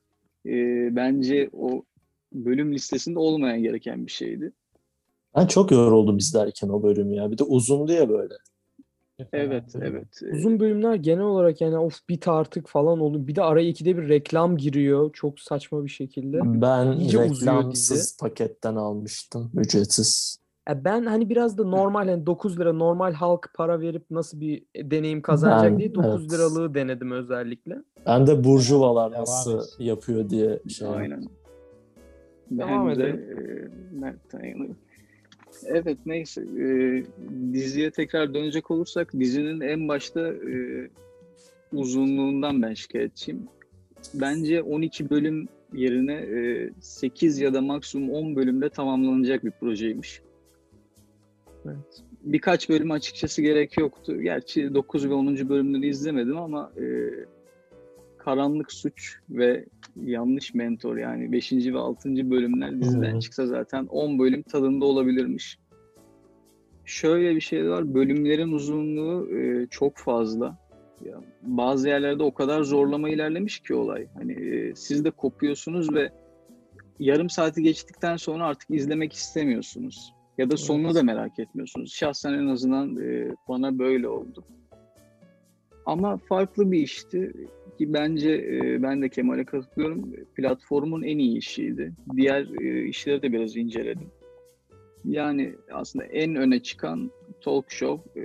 e, 0.45 0.51
bence 0.95 1.49
o 1.53 1.83
bölüm 2.33 2.73
listesinde 2.73 3.19
olmayan 3.19 3.61
gereken 3.61 4.05
bir 4.05 4.11
şeydi. 4.11 4.53
Ben 5.35 5.47
çok 5.47 5.71
yoruldum 5.71 6.17
izlerken 6.17 6.69
o 6.69 6.83
bölümü 6.83 7.15
ya. 7.15 7.31
Bir 7.31 7.37
de 7.37 7.43
uzundu 7.43 7.91
ya 7.91 8.09
böyle. 8.09 8.33
Evet, 9.33 9.63
evet. 9.81 10.19
E, 10.23 10.31
Uzun 10.35 10.59
bölümler 10.59 10.95
genel 10.95 11.23
olarak 11.23 11.61
yani 11.61 11.77
of 11.77 12.09
bit 12.09 12.27
artık 12.27 12.67
falan 12.67 12.99
oldu. 12.99 13.27
Bir 13.27 13.35
de 13.35 13.41
araya 13.43 13.67
ikide 13.67 13.97
bir 13.97 14.09
reklam 14.09 14.57
giriyor. 14.57 15.09
Çok 15.13 15.39
saçma 15.39 15.83
bir 15.83 15.89
şekilde. 15.89 16.39
Ben 16.43 16.91
İyice 16.91 17.23
reklamsız 17.23 18.17
paketten 18.17 18.75
almıştım. 18.75 19.51
Ücretsiz. 19.57 20.37
Ya 20.69 20.85
ben 20.85 21.05
hani 21.05 21.29
biraz 21.29 21.57
da 21.57 21.63
normal 21.63 22.07
hani 22.07 22.25
9 22.25 22.59
lira 22.59 22.73
normal 22.73 23.13
halk 23.13 23.49
para 23.55 23.79
verip 23.81 24.11
nasıl 24.11 24.39
bir 24.39 24.65
deneyim 24.77 25.21
kazanacak 25.21 25.71
Ben- 25.71 25.79
diye 25.79 25.95
9 25.95 26.21
evet. 26.21 26.31
liralığı 26.33 26.73
denedim 26.73 27.11
özellikle. 27.11 27.75
Ben 28.05 28.27
de 28.27 28.43
burjuvalar 28.43 29.11
Devam 29.11 29.21
nasıl 29.21 29.57
et. 29.59 29.65
yapıyor 29.79 30.29
diye 30.29 30.59
şey 30.69 30.87
Aynen. 30.87 31.23
Devam 32.51 32.87
Ben 32.89 32.95
de 32.99 33.03
edelim. 33.03 33.69
e, 34.33 34.47
yanayım. 34.47 34.77
Evet 35.67 35.97
neyse 36.05 36.41
e, 36.41 36.65
diziye 37.53 37.91
tekrar 37.91 38.33
dönecek 38.33 38.71
olursak 38.71 39.13
dizinin 39.19 39.61
en 39.61 39.87
başta 39.87 40.27
e, 40.27 40.89
uzunluğundan 41.73 42.61
ben 42.61 42.73
şikayetçiyim. 42.73 43.47
Bence 44.13 44.61
12 44.61 45.09
bölüm 45.09 45.47
yerine 45.73 46.13
e, 46.13 46.69
8 46.79 47.39
ya 47.39 47.53
da 47.53 47.61
maksimum 47.61 48.09
10 48.09 48.35
bölümde 48.35 48.69
tamamlanacak 48.69 49.45
bir 49.45 49.51
projeymiş. 49.51 50.21
Evet. 51.65 52.03
Birkaç 52.23 52.69
bölüm 52.69 52.91
açıkçası 52.91 53.41
gerek 53.41 53.77
yoktu. 53.77 54.21
Gerçi 54.21 54.73
9 54.73 55.09
ve 55.09 55.13
10. 55.13 55.49
bölümleri 55.49 55.87
izlemedim 55.87 56.37
ama 56.37 56.71
e, 56.77 56.83
Karanlık 58.25 58.71
Suç 58.71 59.19
ve 59.29 59.65
Yanlış 59.95 60.53
Mentor 60.53 60.97
yani 60.97 61.31
5. 61.31 61.51
ve 61.51 61.77
6. 61.77 62.09
bölümler 62.09 62.81
diziden 62.81 63.11
Evet. 63.11 63.21
çıksa 63.21 63.47
zaten 63.47 63.85
10 63.85 64.19
bölüm 64.19 64.41
tadında 64.41 64.85
olabilirmiş. 64.85 65.59
Şöyle 66.85 67.35
bir 67.35 67.41
şey 67.41 67.69
var. 67.69 67.93
Bölümlerin 67.93 68.51
uzunluğu 68.51 69.37
e, 69.37 69.67
çok 69.67 69.97
fazla. 69.97 70.57
Ya, 71.05 71.21
bazı 71.41 71.87
yerlerde 71.87 72.23
o 72.23 72.33
kadar 72.33 72.61
zorlama 72.61 73.09
ilerlemiş 73.09 73.59
ki 73.59 73.73
olay. 73.73 74.07
Hani 74.13 74.33
e, 74.33 74.75
siz 74.75 75.05
de 75.05 75.11
kopuyorsunuz 75.11 75.93
ve 75.93 76.09
yarım 76.99 77.29
saati 77.29 77.63
geçtikten 77.63 78.17
sonra 78.17 78.45
artık 78.45 78.69
izlemek 78.69 79.13
istemiyorsunuz. 79.13 80.13
Ya 80.37 80.51
da 80.51 80.57
sonunu 80.57 80.95
da 80.95 81.03
merak 81.03 81.39
etmiyorsunuz. 81.39 81.93
Şahsen 81.93 82.33
en 82.33 82.47
azından 82.47 82.97
e, 82.97 83.35
bana 83.47 83.79
böyle 83.79 84.07
oldu. 84.07 84.43
Ama 85.85 86.17
farklı 86.17 86.71
bir 86.71 86.79
işti 86.79 87.31
ki 87.77 87.93
bence 87.93 88.31
e, 88.31 88.83
ben 88.83 89.01
de 89.01 89.09
Kemal'e 89.09 89.45
katılıyorum. 89.45 90.13
Platformun 90.35 91.01
en 91.01 91.17
iyi 91.17 91.37
işiydi. 91.37 91.93
Diğer 92.15 92.61
e, 92.61 92.85
işleri 92.87 93.21
de 93.21 93.31
biraz 93.31 93.57
inceledim. 93.57 94.07
Yani 95.05 95.55
aslında 95.71 96.05
en 96.05 96.35
öne 96.35 96.59
çıkan 96.59 97.11
talk 97.41 97.71
show 97.71 98.21
e, 98.21 98.23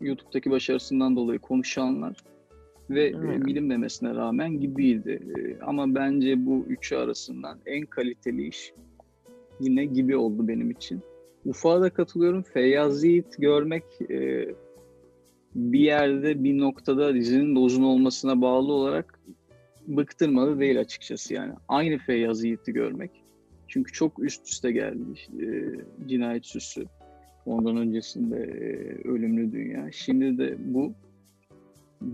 YouTube'daki 0.00 0.50
başarısından 0.50 1.16
dolayı 1.16 1.38
konuşanlar 1.38 2.16
ve 2.90 3.04
e, 3.04 3.16
Aynen. 3.16 3.46
bilinmemesine 3.46 4.14
rağmen 4.14 4.60
gibiydi. 4.60 5.20
E, 5.38 5.64
ama 5.64 5.94
bence 5.94 6.46
bu 6.46 6.64
üçü 6.68 6.96
arasından 6.96 7.58
en 7.66 7.86
kaliteli 7.86 8.48
iş 8.48 8.72
yine 9.60 9.84
gibi 9.84 10.16
oldu 10.16 10.48
benim 10.48 10.70
için. 10.70 11.00
Ufak'a 11.44 11.80
da 11.80 11.90
katılıyorum. 11.90 12.42
Feyyaz 12.42 13.04
Yiğit 13.04 13.36
görmek 13.38 13.84
e, 14.10 14.48
bir 15.54 15.80
yerde 15.80 16.44
bir 16.44 16.58
noktada 16.58 17.14
dizinin 17.14 17.54
de 17.54 17.58
uzun 17.58 17.82
olmasına 17.82 18.40
bağlı 18.40 18.72
olarak 18.72 19.20
bıktırmadı 19.86 20.60
değil 20.60 20.80
açıkçası 20.80 21.34
yani. 21.34 21.52
Aynı 21.68 21.98
Feyyaz 21.98 22.44
Yiğit'i 22.44 22.72
görmek. 22.72 23.10
Çünkü 23.68 23.92
çok 23.92 24.18
üst 24.18 24.48
üste 24.48 24.72
geldi. 24.72 25.02
E, 25.40 25.46
cinayet 26.08 26.46
süsü. 26.46 26.84
Ondan 27.46 27.76
öncesinde 27.76 28.36
e, 28.36 29.08
Ölümlü 29.08 29.52
Dünya. 29.52 29.92
Şimdi 29.92 30.38
de 30.38 30.56
bu 30.58 30.92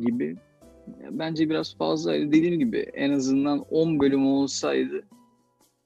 gibi. 0.00 0.36
Bence 1.10 1.50
biraz 1.50 1.76
fazlaydı. 1.76 2.32
Dediğim 2.32 2.58
gibi 2.58 2.78
en 2.78 3.10
azından 3.10 3.64
10 3.70 4.00
bölüm 4.00 4.26
olsaydı 4.26 5.02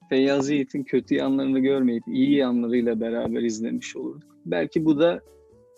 Feyyaz 0.09 0.49
Yiğit'in 0.49 0.83
kötü 0.83 1.15
yanlarını 1.15 1.59
görmeyip 1.59 2.03
iyi 2.07 2.35
yanlarıyla 2.35 2.99
beraber 2.99 3.41
izlemiş 3.41 3.95
olurduk. 3.95 4.35
Belki 4.45 4.85
bu 4.85 4.99
da 4.99 5.21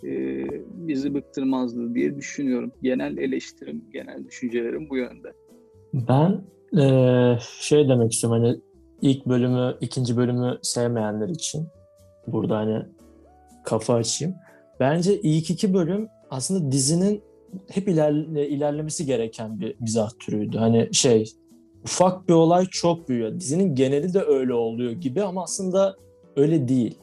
e, 0.03 0.43
bizi 0.87 1.13
bıktırmazdı 1.13 1.93
diye 1.95 2.15
düşünüyorum. 2.15 2.71
Genel 2.81 3.17
eleştirim, 3.17 3.83
genel 3.93 4.25
düşüncelerim 4.27 4.89
bu 4.89 4.97
yönde. 4.97 5.33
Ben 5.93 6.41
eee, 6.73 7.39
şey 7.59 7.89
demek 7.89 8.11
istiyorum 8.13 8.41
hani 8.43 8.59
ilk 9.01 9.25
bölümü, 9.25 9.75
ikinci 9.81 10.17
bölümü 10.17 10.57
sevmeyenler 10.61 11.29
için 11.29 11.67
burada 12.27 12.57
hani 12.57 12.85
kafa 13.65 13.93
açayım. 13.93 14.35
Bence 14.79 15.21
ilk 15.21 15.49
iki 15.49 15.73
bölüm 15.73 16.07
aslında 16.29 16.71
dizinin 16.71 17.21
hep 17.69 17.87
iler- 17.87 18.45
ilerlemesi 18.47 19.05
gereken 19.05 19.59
bir 19.59 19.75
mizah 19.79 20.09
türüydü. 20.19 20.57
Hani 20.57 20.89
şey 20.91 21.25
ufak 21.83 22.27
bir 22.29 22.33
olay 22.33 22.65
çok 22.65 23.09
büyüyor. 23.09 23.39
Dizinin 23.39 23.75
geneli 23.75 24.13
de 24.13 24.21
öyle 24.21 24.53
oluyor 24.53 24.91
gibi 24.91 25.23
ama 25.23 25.43
aslında 25.43 25.95
öyle 26.35 26.67
değil. 26.67 26.97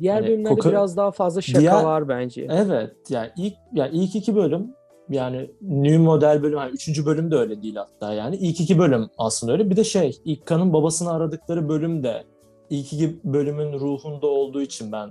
Diğer 0.00 0.14
Hani 0.14 0.26
bölümlerde 0.26 0.54
koka- 0.54 0.70
biraz 0.70 0.96
daha 0.96 1.10
fazla 1.10 1.40
şaka 1.40 1.60
Diğer- 1.60 1.84
var 1.84 2.08
bence. 2.08 2.46
Evet 2.50 2.90
yani 3.08 3.30
ilk 3.36 3.54
yani 3.72 3.90
ilk 3.96 4.16
iki 4.16 4.36
bölüm 4.36 4.74
yani 5.10 5.50
new 5.60 5.98
model 5.98 6.42
bölüm 6.42 6.58
yani 6.58 6.70
üçüncü 6.70 7.06
bölüm 7.06 7.30
de 7.30 7.36
öyle 7.36 7.62
değil 7.62 7.76
hatta 7.76 8.12
yani 8.12 8.36
ilk 8.36 8.60
iki 8.60 8.78
bölüm 8.78 9.08
aslında 9.18 9.52
öyle 9.52 9.70
bir 9.70 9.76
de 9.76 9.84
şey 9.84 10.20
İlkan'ın 10.24 10.72
babasını 10.72 11.12
aradıkları 11.12 11.68
bölüm 11.68 12.02
de 12.02 12.24
ilk 12.70 12.92
iki 12.92 13.20
bölümün 13.24 13.72
ruhunda 13.72 14.26
olduğu 14.26 14.62
için 14.62 14.92
ben 14.92 15.10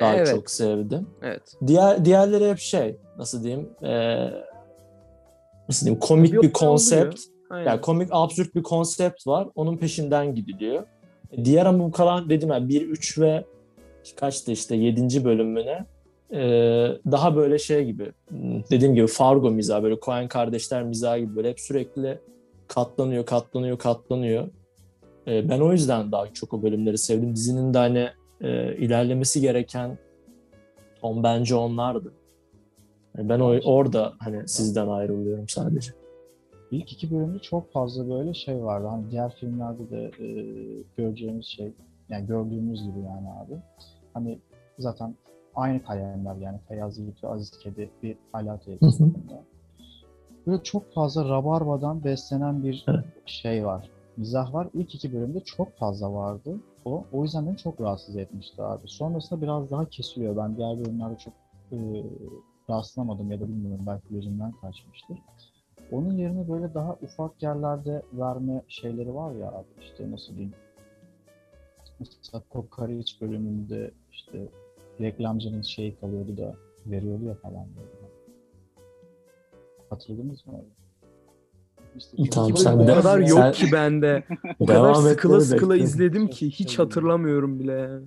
daha 0.00 0.14
Evet. 0.16 0.26
çok 0.34 0.50
sevdim. 0.50 1.06
Evet. 1.22 1.42
Diğer 1.66 2.04
diğerleri 2.04 2.50
hep 2.50 2.58
şey 2.58 2.96
nasıl 3.18 3.42
diyeyim 3.44 3.68
eee, 3.82 4.32
nasıl 5.68 5.86
diyeyim 5.86 6.00
komik 6.00 6.32
Yok, 6.32 6.44
bir 6.44 6.52
konsept 6.52 7.20
yani 7.66 7.80
komik 7.80 8.08
absürt 8.12 8.54
bir 8.54 8.62
konsept 8.62 9.26
var. 9.26 9.48
Onun 9.54 9.76
peşinden 9.76 10.34
gidiliyor. 10.34 10.86
Diğer 11.44 11.66
ama 11.66 11.84
bu 11.84 11.90
kalan 11.92 12.30
dedim 12.30 12.48
ya 12.48 12.68
1, 12.68 12.82
3 12.82 13.18
ve 13.18 13.44
kaçtı 14.14 14.52
işte 14.52 14.76
7. 14.76 15.24
bölümüne 15.24 15.86
e, 16.32 16.40
daha 17.10 17.36
böyle 17.36 17.58
şey 17.58 17.84
gibi 17.84 18.12
dediğim 18.70 18.94
gibi 18.94 19.06
Fargo 19.06 19.50
mizahı 19.50 19.82
böyle 19.82 20.00
Coen 20.00 20.28
kardeşler 20.28 20.82
mizahı 20.82 21.18
gibi 21.18 21.36
böyle 21.36 21.50
hep 21.50 21.60
sürekli 21.60 22.18
katlanıyor 22.68 23.26
katlanıyor 23.26 23.78
katlanıyor. 23.78 24.48
E, 25.26 25.48
ben 25.48 25.60
o 25.60 25.72
yüzden 25.72 26.12
daha 26.12 26.32
çok 26.32 26.52
o 26.52 26.62
bölümleri 26.62 26.98
sevdim. 26.98 27.36
Dizinin 27.36 27.74
de 27.74 27.78
hani 27.78 28.08
e, 28.40 28.76
ilerlemesi 28.76 29.40
gereken 29.40 29.98
ton 31.00 31.22
bence 31.22 31.54
onlardı. 31.54 32.12
Ben 33.18 33.40
o, 33.40 33.60
orada 33.64 34.12
hani 34.18 34.48
sizden 34.48 34.88
ayrılıyorum 34.88 35.48
sadece. 35.48 35.90
İlk 36.70 36.92
iki 36.92 37.10
bölümde 37.10 37.38
çok 37.38 37.72
fazla 37.72 38.08
böyle 38.10 38.34
şey 38.34 38.62
vardı. 38.62 38.86
Hani 38.86 39.10
diğer 39.10 39.34
filmlerde 39.34 39.90
de 39.90 40.10
e, 40.20 40.28
göreceğimiz 40.96 41.46
şey, 41.46 41.72
yani 42.08 42.26
gördüğümüz 42.26 42.82
gibi 42.82 42.98
yani 42.98 43.28
abi. 43.30 43.54
Hani 44.16 44.38
zaten 44.78 45.14
aynı 45.54 45.82
kalemler 45.82 46.36
yani 46.36 46.58
Feyyaz 46.68 46.98
Yiğit 46.98 47.24
ve 47.24 47.28
Aziz 47.28 47.58
Kedi 47.58 47.90
bir 48.02 48.16
alaka 48.32 48.70
etkisinde. 48.70 49.18
Böyle 50.46 50.62
çok 50.62 50.92
fazla 50.94 51.28
rabarbadan 51.28 52.04
beslenen 52.04 52.64
bir 52.64 52.84
Evet. 52.88 53.04
şey 53.26 53.66
var. 53.66 53.90
Mizah 54.16 54.54
var. 54.54 54.68
İlk 54.74 54.94
iki 54.94 55.12
bölümde 55.12 55.40
çok 55.40 55.76
fazla 55.78 56.12
vardı. 56.12 56.56
O, 56.84 57.04
o 57.12 57.22
yüzden 57.22 57.46
beni 57.46 57.56
çok 57.56 57.80
rahatsız 57.80 58.16
etmişti 58.16 58.62
abi. 58.62 58.88
Sonrasında 58.88 59.42
biraz 59.42 59.70
daha 59.70 59.84
kesiliyor. 59.88 60.36
Ben 60.36 60.56
diğer 60.56 60.78
bölümlerde 60.78 61.18
çok 61.18 61.34
e, 61.72 61.76
rastlamadım 62.70 63.30
ya 63.30 63.40
da 63.40 63.48
bilmiyorum 63.48 63.84
belki 63.86 64.08
gözümden 64.10 64.52
kaçmıştır. 64.52 65.18
Onun 65.92 66.12
yerine 66.16 66.48
böyle 66.48 66.74
daha 66.74 66.96
ufak 67.02 67.42
yerlerde 67.42 68.02
verme 68.12 68.62
şeyleri 68.68 69.14
var 69.14 69.34
ya 69.34 69.48
abi 69.48 69.66
işte 69.80 70.10
nasıl 70.10 70.32
diyeyim. 70.32 70.54
Mesela 72.00 72.42
Kokoreç 72.50 73.20
bölümünde 73.20 73.90
işte 74.16 74.48
reklamcının 75.00 75.62
şeyi 75.62 75.96
kalıyordu 75.96 76.36
da 76.36 76.54
veriyordu 76.86 77.24
ya 77.24 77.34
falan 77.34 77.66
böyle. 77.76 78.06
Hatırladınız 79.90 80.46
mı? 80.46 80.54
İşte 81.96 82.16
Tamam, 82.30 82.56
sen 82.56 82.76
bölüm 82.78 82.86
de- 82.88 82.92
o 82.92 82.94
kadar 82.96 83.20
sen- 83.22 83.26
yok 83.44 83.54
ki 83.54 83.72
bende. 83.72 84.24
O 84.60 84.66
kadar 84.66 84.78
Devam 84.80 84.94
sıkıla 84.94 85.40
sıkıla 85.40 85.60
bekliyorum. 85.74 85.84
izledim 85.84 86.28
ki 86.28 86.50
hiç 86.50 86.78
hatırlamıyorum 86.78 87.58
bile. 87.60 87.72
yani. 87.72 88.04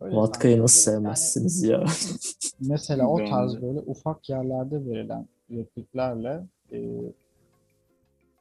Vatka'yı 0.00 0.54
yani. 0.54 0.62
nasıl 0.62 0.92
Yani 0.92 1.00
sevmezsiniz 1.02 1.62
ya? 1.62 1.84
Mesela 2.60 3.06
o 3.08 3.24
tarz 3.24 3.62
böyle 3.62 3.78
ufak 3.80 4.28
yerlerde 4.30 4.86
verilen 4.86 5.28
repliklerle 5.50 6.42
e, 6.72 6.90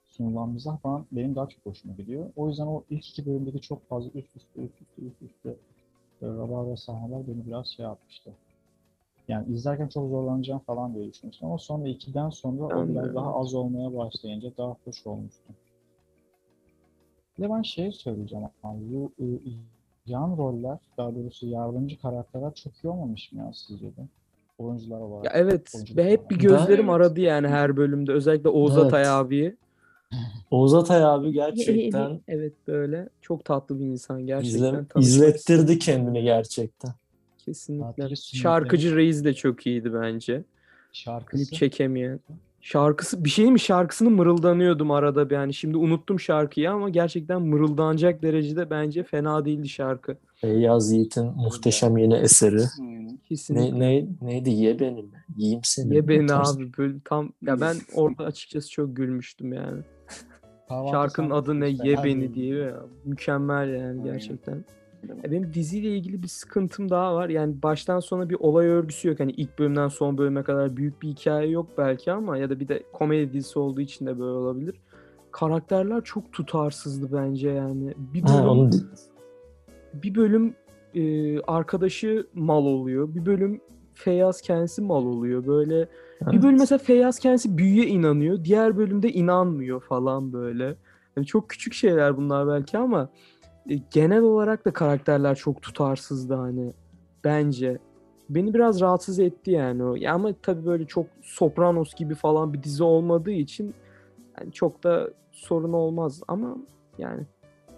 sunulan 0.07 0.49
mizah 0.49 0.79
falan 0.81 1.05
benim 1.11 1.35
daha 1.35 1.49
çok 1.49 1.65
hoşuma 1.65 1.93
gidiyor. 1.95 2.25
O 2.35 2.49
yüzden 2.49 2.65
o 2.65 2.83
ilk 2.89 3.09
iki 3.09 3.25
bölümdeki 3.25 3.61
çok 3.61 3.87
fazla 3.89 4.09
üst 4.15 4.35
üste 4.35 4.61
üst 4.61 4.81
üste 4.81 5.01
üst 5.07 5.21
üste 5.21 5.55
e, 6.21 6.25
rabarba 6.27 6.75
sahneler 6.77 7.27
beni 7.27 7.47
biraz 7.47 7.67
şey 7.67 7.83
yapmıştı. 7.85 8.31
Yani 9.27 9.53
izlerken 9.53 9.87
çok 9.87 10.09
zorlanacağım 10.09 10.59
falan 10.59 10.95
diye 10.95 11.13
düşünmüştüm 11.13 11.47
ama 11.47 11.57
sonra 11.57 11.87
2'den 11.87 12.29
sonra 12.29 12.63
o 12.63 12.87
biraz 12.87 13.15
daha 13.15 13.35
az 13.35 13.53
olmaya 13.53 13.97
başlayınca 13.97 14.51
daha 14.57 14.75
hoş 14.85 15.07
olmuştu. 15.07 15.53
Bir 17.37 17.43
de 17.43 17.49
ben 17.49 17.61
şey 17.61 17.91
söyleyeceğim 17.91 18.45
abi, 18.63 18.79
bu 18.93 19.11
ı, 19.23 19.25
yan 20.05 20.37
roller, 20.37 20.77
daha 20.97 21.15
doğrusu 21.15 21.47
yardımcı 21.47 22.01
karakterler 22.01 22.53
çok 22.53 22.73
iyi 22.83 22.89
olmamış 22.89 23.31
mı 23.31 23.39
ya 23.39 23.51
sizce 23.53 23.85
de? 23.85 24.01
Oyuncular 24.57 24.99
olarak. 24.99 25.25
Ya 25.25 25.31
evet 25.35 25.83
ve 25.95 26.11
hep 26.11 26.29
bir 26.29 26.39
gözlerim 26.39 26.87
Ben- 26.87 26.93
aradı 26.93 27.21
yani 27.21 27.47
her 27.47 27.77
bölümde. 27.77 28.11
Özellikle 28.11 28.49
Oğuz 28.49 28.77
Evet. 28.77 28.85
Atay 28.85 29.07
abiyi. 29.09 29.55
Oğuz 30.51 30.73
Atay 30.73 31.03
abi 31.03 31.31
gerçekten 31.31 32.21
Evet 32.27 32.53
böyle 32.67 33.09
çok 33.21 33.45
tatlı 33.45 33.79
bir 33.79 33.85
insan 33.85 34.25
gerçekten. 34.25 34.87
izle, 34.99 35.01
izlettirdi 35.01 35.79
kendini 35.79 36.23
gerçekten. 36.23 36.91
Kesinlikle. 37.37 38.15
Şarkıcı 38.15 38.95
Reis 38.95 39.23
de 39.23 39.33
çok 39.33 39.67
iyiydi 39.67 39.93
bence. 39.93 40.43
Şarkısı. 40.91 41.45
Klip 41.45 41.59
çekemeyen. 41.59 42.19
Şarkısı 42.65 43.25
bir 43.25 43.29
şey 43.29 43.51
mi? 43.51 43.59
Şarkısını 43.59 44.09
mırıldanıyordum 44.09 44.91
arada 44.91 45.29
bir 45.29 45.35
yani. 45.35 45.53
Şimdi 45.53 45.77
unuttum 45.77 46.19
şarkıyı 46.19 46.71
ama 46.71 46.89
gerçekten 46.89 47.41
mırıldanacak 47.41 48.21
derecede 48.21 48.69
bence 48.69 49.03
fena 49.03 49.45
değildi 49.45 49.69
şarkı. 49.69 50.17
Feyyaz 50.35 50.91
Yiğit'in 50.91 51.25
muhteşem 51.25 51.97
yeni 51.97 52.13
eseri. 52.13 52.61
Kesinlikle. 53.29 53.79
Ne, 53.79 54.05
ne, 54.05 54.07
neydi? 54.21 54.49
Ye 54.49 54.79
beni 54.79 55.01
mi? 55.01 55.25
Yiyeyim 55.35 55.61
seni. 55.63 55.95
Ye 55.95 56.07
beni 56.07 56.27
tarz. 56.27 56.55
abi 56.57 56.71
böyle 56.77 56.99
tam 57.05 57.31
ya 57.41 57.61
ben 57.61 57.75
orada 57.93 58.23
açıkçası 58.23 58.71
çok 58.71 58.95
gülmüştüm 58.95 59.53
yani. 59.53 59.81
Şarkının 60.91 61.29
adı 61.29 61.59
ne? 61.59 61.67
Ye 61.67 62.03
beni 62.03 62.33
diye 62.33 62.55
ya. 62.55 62.85
Mükemmel 63.03 63.69
yani 63.69 63.85
Aynen. 63.85 64.03
gerçekten. 64.03 64.65
Benim 65.23 65.53
diziyle 65.53 65.97
ilgili 65.97 66.23
bir 66.23 66.27
sıkıntım 66.27 66.89
daha 66.89 67.15
var. 67.15 67.29
Yani 67.29 67.63
baştan 67.63 67.99
sona 67.99 68.29
bir 68.29 68.37
olay 68.39 68.67
örgüsü 68.67 69.07
yok. 69.07 69.19
Hani 69.19 69.31
ilk 69.31 69.59
bölümden 69.59 69.87
son 69.87 70.17
bölüme 70.17 70.43
kadar 70.43 70.77
büyük 70.77 71.01
bir 71.01 71.07
hikaye 71.07 71.49
yok 71.49 71.67
belki 71.77 72.11
ama 72.11 72.37
ya 72.37 72.49
da 72.49 72.59
bir 72.59 72.67
de 72.67 72.83
komedi 72.93 73.33
dizisi 73.33 73.59
olduğu 73.59 73.81
için 73.81 74.05
de 74.05 74.19
böyle 74.19 74.37
olabilir. 74.37 74.75
Karakterler 75.31 76.03
çok 76.03 76.33
tutarsızdı 76.33 77.17
bence 77.17 77.49
yani. 77.49 77.93
Bir 77.97 78.23
bölüm, 78.23 78.33
Ha, 78.33 78.49
onu 78.49 78.69
bir 79.93 80.15
bölüm 80.15 80.55
e, 80.95 81.39
arkadaşı 81.41 82.27
mal 82.33 82.65
oluyor. 82.65 83.15
Bir 83.15 83.25
bölüm 83.25 83.61
Feyyaz 83.93 84.41
kendisi 84.41 84.81
mal 84.81 85.05
oluyor. 85.05 85.47
Böyle 85.47 85.87
bir 86.21 86.43
bölüm 86.43 86.57
mesela 86.59 86.79
Feyyaz 86.79 87.19
kendisi 87.19 87.57
büyüye 87.57 87.85
inanıyor. 87.85 88.43
Diğer 88.43 88.77
bölümde 88.77 89.11
inanmıyor 89.11 89.81
falan 89.81 90.33
böyle. 90.33 90.75
Yani 91.17 91.27
çok 91.27 91.49
küçük 91.49 91.73
şeyler 91.73 92.17
bunlar 92.17 92.47
belki 92.47 92.77
ama 92.77 93.09
genel 93.91 94.21
olarak 94.21 94.65
da 94.65 94.73
karakterler 94.73 95.35
çok 95.35 95.61
tutarsızdı 95.61 96.33
hani 96.33 96.73
bence. 97.23 97.77
Beni 98.29 98.53
biraz 98.53 98.81
rahatsız 98.81 99.19
etti 99.19 99.51
yani 99.51 99.83
o. 99.83 99.95
Ya 99.95 100.13
ama 100.13 100.33
tabii 100.41 100.65
böyle 100.65 100.85
çok 100.85 101.05
Sopranos 101.21 101.93
gibi 101.95 102.15
falan 102.15 102.53
bir 102.53 102.63
dizi 102.63 102.83
olmadığı 102.83 103.31
için 103.31 103.73
yani 104.39 104.51
çok 104.51 104.83
da 104.83 105.09
sorun 105.31 105.73
olmaz 105.73 106.21
ama 106.27 106.57
yani 106.97 107.23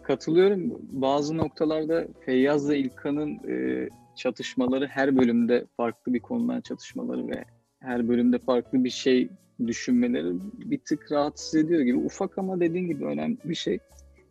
Katılıyorum. 0.03 0.61
Bazı 0.91 1.37
noktalarda 1.37 2.07
Feyyaz'la 2.25 2.75
İlkan'ın 2.75 3.39
e, 3.49 3.89
çatışmaları 4.15 4.87
her 4.87 5.17
bölümde 5.17 5.65
farklı 5.77 6.13
bir 6.13 6.19
konudan 6.19 6.61
çatışmaları 6.61 7.27
ve 7.27 7.45
her 7.79 8.07
bölümde 8.07 8.39
farklı 8.39 8.83
bir 8.83 8.89
şey 8.89 9.29
düşünmeleri 9.67 10.33
bir 10.53 10.79
tık 10.79 11.11
rahatsız 11.11 11.55
ediyor 11.55 11.81
gibi. 11.81 11.97
Ufak 11.97 12.37
ama 12.37 12.59
dediğin 12.59 12.87
gibi 12.87 13.05
önemli 13.05 13.37
bir 13.45 13.55
şey. 13.55 13.79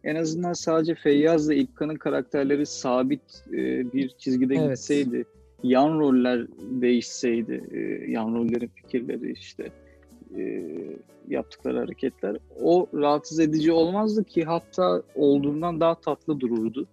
En 0.06 0.16
azından 0.16 0.52
sadece 0.52 0.94
Feyyaz'la 0.94 1.54
İlkan'ın 1.54 1.94
karakterleri 1.94 2.66
sabit 2.66 3.44
e, 3.52 3.92
bir 3.92 4.08
çizgide 4.08 4.54
Evet. 4.54 4.70
gitseydi, 4.70 5.24
yan 5.62 5.98
roller 5.98 6.46
değişseydi, 6.58 7.64
e, 7.72 8.10
yan 8.10 8.34
rollerin 8.34 8.70
fikirleri 8.74 9.32
işte 9.32 9.70
e, 10.36 10.72
yaptıkları 11.28 11.78
hareketler 11.78 12.36
o 12.62 12.86
rahatsız 12.94 13.40
edici 13.40 13.72
olmazdı 13.72 14.24
ki 14.24 14.44
hatta 14.44 15.02
olduğundan 15.14 15.80
daha 15.80 16.00
tatlı 16.00 16.40
dururdu. 16.40 16.86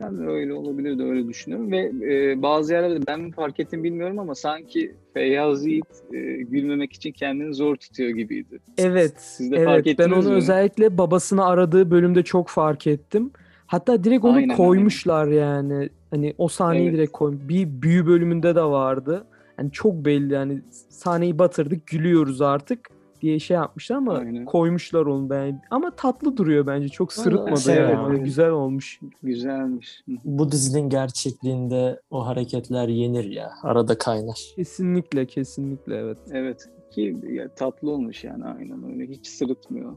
Yani 0.00 0.26
öyle 0.26 0.52
olabilir 0.52 0.98
de 0.98 1.02
öyle 1.02 1.28
düşünüyorum 1.28 1.72
ve 1.72 1.92
e, 2.02 2.42
bazı 2.42 2.72
yerlerde 2.72 3.06
ben 3.06 3.20
mi 3.20 3.32
fark 3.32 3.60
ettim 3.60 3.84
bilmiyorum 3.84 4.18
ama 4.18 4.34
sanki 4.34 4.94
Feyyaz 5.14 5.66
Yiğit 5.66 5.86
e, 6.12 6.18
gülmemek 6.42 6.92
için 6.92 7.12
kendini 7.12 7.54
zor 7.54 7.76
tutuyor 7.76 8.10
gibiydi. 8.10 8.58
Evet, 8.78 9.14
Siz 9.18 9.50
de 9.52 9.64
fark 9.64 9.86
evet. 9.86 9.98
Ben 9.98 10.04
ettiniz 10.04 10.26
onu 10.26 10.32
mi? 10.32 10.36
özellikle 10.38 10.98
babasını 10.98 11.46
aradığı 11.46 11.90
bölümde 11.90 12.22
çok 12.22 12.48
fark 12.48 12.86
ettim. 12.86 13.30
Hatta 13.66 14.04
direkt 14.04 14.24
onu 14.24 14.36
Aynen, 14.36 14.56
koymuşlar 14.56 15.26
yani. 15.26 15.88
Hani 16.10 16.34
o 16.38 16.48
sahneyi 16.48 16.88
Evet. 16.88 16.94
direkt 16.98 17.12
koy. 17.12 17.38
Bir 17.48 17.82
büyü 17.82 18.06
bölümünde 18.06 18.54
de 18.54 18.62
vardı. 18.62 19.24
Yani 19.58 19.72
çok 19.72 19.94
belli 20.04 20.32
yani 20.32 20.60
sahneyi 20.88 21.38
batırdık, 21.38 21.86
gülüyoruz 21.86 22.40
artık 22.40 22.91
diye 23.22 23.38
şey 23.38 23.54
yapmışlar 23.54 23.96
ama 23.96 24.14
Aynen. 24.14 24.44
koymuşlar 24.44 25.06
onu 25.06 25.30
ben. 25.30 25.62
Ama 25.70 25.90
tatlı 25.96 26.36
duruyor 26.36 26.66
bence. 26.66 26.88
Çok 26.88 27.12
sırıtmadı 27.12 27.60
şey 27.60 27.76
yani. 27.76 28.08
Böyle 28.08 28.22
Güzel 28.22 28.50
olmuş. 28.50 29.00
Güzelmiş. 29.22 30.04
Bu 30.24 30.52
dizinin 30.52 30.88
gerçekliğinde 30.88 32.00
o 32.10 32.26
hareketler 32.26 32.88
yenir 32.88 33.24
ya. 33.24 33.50
Arada 33.62 33.98
kaynar. 33.98 34.52
Kesinlikle, 34.56 35.26
kesinlikle 35.26 35.96
evet. 35.96 36.18
Evet 36.30 36.68
ki 36.90 37.16
ya, 37.30 37.54
tatlı 37.54 37.90
olmuş 37.90 38.24
yani 38.24 38.44
aynen 38.44 38.92
öyle 38.92 39.06
hiç 39.06 39.26
sırıtmıyor. 39.26 39.96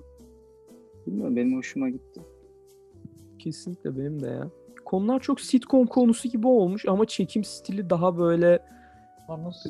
Bilmiyorum 1.08 1.36
benim 1.36 1.58
hoşuma 1.58 1.90
gitti. 1.90 2.22
Kesinlikle 3.40 3.98
benim 3.98 4.24
de 4.24 4.28
ya. 4.28 4.50
Konular 4.86 5.20
çok 5.20 5.42
sitcom 5.42 5.88
konusu 5.88 6.30
gibi 6.30 6.48
olmuş 6.48 6.86
ama 6.88 7.06
çekim 7.06 7.44
stili 7.44 7.90
daha 7.90 8.18
böyle 8.18 8.60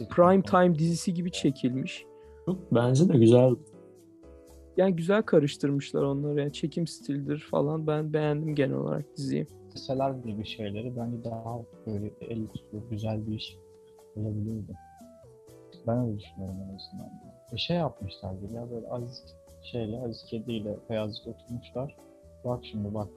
prime 0.10 0.41
time 0.41 0.80
dizisi 0.80 1.13
gibi 1.13 1.32
çekilmiş. 1.32 2.06
Çok, 2.45 2.58
bence 2.71 3.10
de 3.10 3.17
güzel. 3.17 3.55
Yani 4.77 4.95
güzel 4.95 5.21
karıştırmışlar 5.21 6.03
onları. 6.03 6.39
Yani 6.39 6.53
çekim 6.53 6.88
stildir 6.88 7.47
falan. 7.51 7.88
Ben 7.88 8.13
beğendim 8.13 8.55
genel 8.55 8.75
olarak 8.75 9.17
diziyi. 9.17 9.47
Deseler 9.75 10.12
gibi 10.12 10.45
şeyleri 10.45 10.93
bence 10.97 11.23
daha 11.23 11.62
böyle 11.88 12.12
el 12.21 12.47
tutuyor, 12.47 12.84
güzel 12.89 13.27
bir 13.27 13.34
iş 13.36 13.58
olabilirdi. 14.15 14.73
Ben 15.88 15.97
öyle 15.97 16.19
düşünüyorum 16.19 16.58
en 16.69 16.75
azından. 16.75 17.10
E 17.53 17.58
şey 17.58 17.77
yapmışlar 17.77 18.34
gibi 18.34 18.53
ya 18.53 18.71
böyle 18.71 18.88
Aziz 18.88 19.23
şeyle, 19.62 20.01
Aziz 20.01 20.25
Kedi 20.25 20.51
ile 20.51 20.77
Feyyazlık 20.88 21.27
oturmuşlar. 21.27 21.95
Bak 22.45 22.65
şimdi 22.65 22.93
bak 22.93 23.08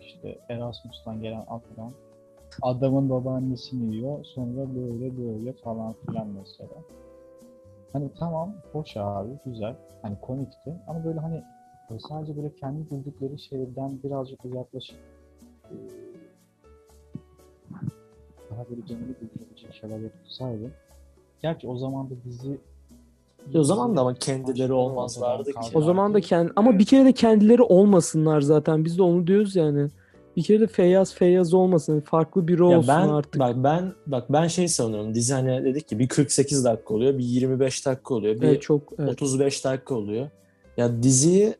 işte 0.00 0.38
Erasmus'tan 0.48 1.22
gelen 1.22 1.44
adam 1.48 1.92
adamın 2.62 3.10
babaannesini 3.10 3.96
yiyor 3.96 4.24
sonra 4.24 4.74
böyle 4.74 5.18
böyle 5.18 5.52
falan 5.52 5.94
filan 6.06 6.28
mesela. 6.28 6.82
Hani 7.96 8.10
tamam 8.18 8.54
hoş 8.72 8.96
abi 8.96 9.30
güzel 9.46 9.74
hani 10.02 10.20
komikti 10.20 10.74
ama 10.88 11.04
böyle 11.04 11.20
hani 11.20 11.42
sadece 12.08 12.36
böyle 12.36 12.54
kendi 12.54 12.88
güldükleri 12.88 13.38
şeyden 13.38 14.02
birazcık 14.04 14.44
uzaklaşıp 14.44 14.96
daha 18.50 18.70
böyle 18.70 18.80
geneli 18.80 19.14
güldürecek 19.20 19.74
şeyler 19.80 19.98
yapılsaydı. 19.98 20.70
Gerçi 21.42 21.68
o 21.68 21.76
zaman 21.76 22.10
da 22.10 22.14
dizi 22.24 22.58
o 23.54 23.64
zaman 23.64 23.96
da 23.96 24.00
ama 24.00 24.14
kendileri 24.14 24.72
olmazlardı 24.72 25.52
ki. 25.52 25.58
O 25.74 25.82
zaman 25.82 26.14
da 26.14 26.20
kendi 26.20 26.52
ama 26.56 26.78
bir 26.78 26.84
kere 26.84 27.04
de 27.04 27.12
kendileri 27.12 27.62
olmasınlar 27.62 28.40
zaten. 28.40 28.84
Biz 28.84 28.98
de 28.98 29.02
onu 29.02 29.26
diyoruz 29.26 29.56
yani. 29.56 29.88
Bir 30.36 30.42
kere 30.42 30.60
de 30.60 30.66
Feyyaz 30.66 31.14
Feyyaz 31.14 31.54
olmasın. 31.54 32.00
Farklı 32.00 32.48
biri 32.48 32.62
olsun 32.62 32.88
ben 32.88 33.08
artık. 33.08 33.40
bak 33.40 33.56
ben 33.56 33.92
bak 34.06 34.32
ben 34.32 34.46
şey 34.46 34.68
sanıyorum. 34.68 35.14
Dizi 35.14 35.32
hani 35.32 35.64
dedik 35.64 35.88
ki 35.88 35.98
bir 35.98 36.08
48 36.08 36.64
dakika 36.64 36.94
oluyor, 36.94 37.18
bir 37.18 37.24
25 37.24 37.86
dakika 37.86 38.14
oluyor, 38.14 38.40
bir 38.40 38.46
Evet, 38.46 38.62
çok 38.62 38.92
evet. 38.98 39.12
35 39.22 39.64
dakika 39.64 39.94
oluyor. 39.94 40.30
Ya 40.76 41.02
diziyi 41.02 41.54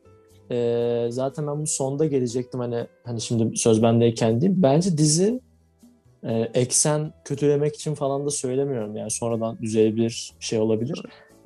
e, 0.51 1.07
zaten 1.09 1.47
ben 1.47 1.61
bu 1.61 1.67
sonda 1.67 2.05
gelecektim 2.05 2.59
hani 2.59 2.87
hani 3.03 3.21
şimdi 3.21 3.57
söz 3.57 3.83
bendeyken 3.83 4.41
diyeyim. 4.41 4.63
Bence 4.63 4.97
dizi 4.97 5.41
e, 6.23 6.33
eksen 6.53 7.13
kötülemek 7.25 7.75
için 7.75 7.95
falan 7.95 8.25
da 8.25 8.29
söylemiyorum 8.29 8.95
yani 8.95 9.11
sonradan 9.11 9.57
düzelebilir 9.61 10.31
şey 10.39 10.59
olabilir. 10.59 11.03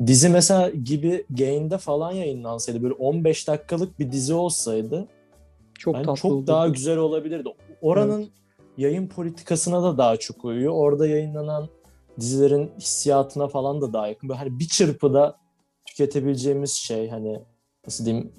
Dizi 0.08 0.30
mesela 0.30 0.70
gibi 0.70 1.26
Gain'de 1.30 1.78
falan 1.78 2.12
yayınlansaydı 2.12 2.84
böyle 2.84 2.94
15 2.94 3.48
dakikalık 3.48 4.00
bir 4.00 4.12
dizi 4.12 4.34
olsaydı 4.34 5.08
çok 5.82 5.94
Bence 5.94 6.06
tatlı 6.06 6.22
çok 6.22 6.32
oldu. 6.32 6.48
daha 6.48 6.68
güzel 6.68 6.98
olabilirdi. 6.98 7.50
Oranın 7.82 8.30
yayın 8.78 9.08
politikasına 9.08 9.84
da 9.84 9.98
daha 9.98 10.18
çok 10.18 10.46
uyuyor. 10.46 10.74
Orada 10.74 11.08
yayınlanan 11.08 11.70
dizilerin 12.20 12.72
hissiyatına 12.78 13.48
falan 13.48 13.82
da 13.82 13.94
daha 13.94 14.08
yakın. 14.08 14.30
Böyle 14.30 14.40
hani 14.40 14.60
bir 14.60 14.68
çırpıda 14.68 15.38
tüketebileceğimiz 15.86 16.72
şey 16.72 17.10
hani 17.10 17.40
nasıl 17.86 18.06
diyeyim 18.06 18.32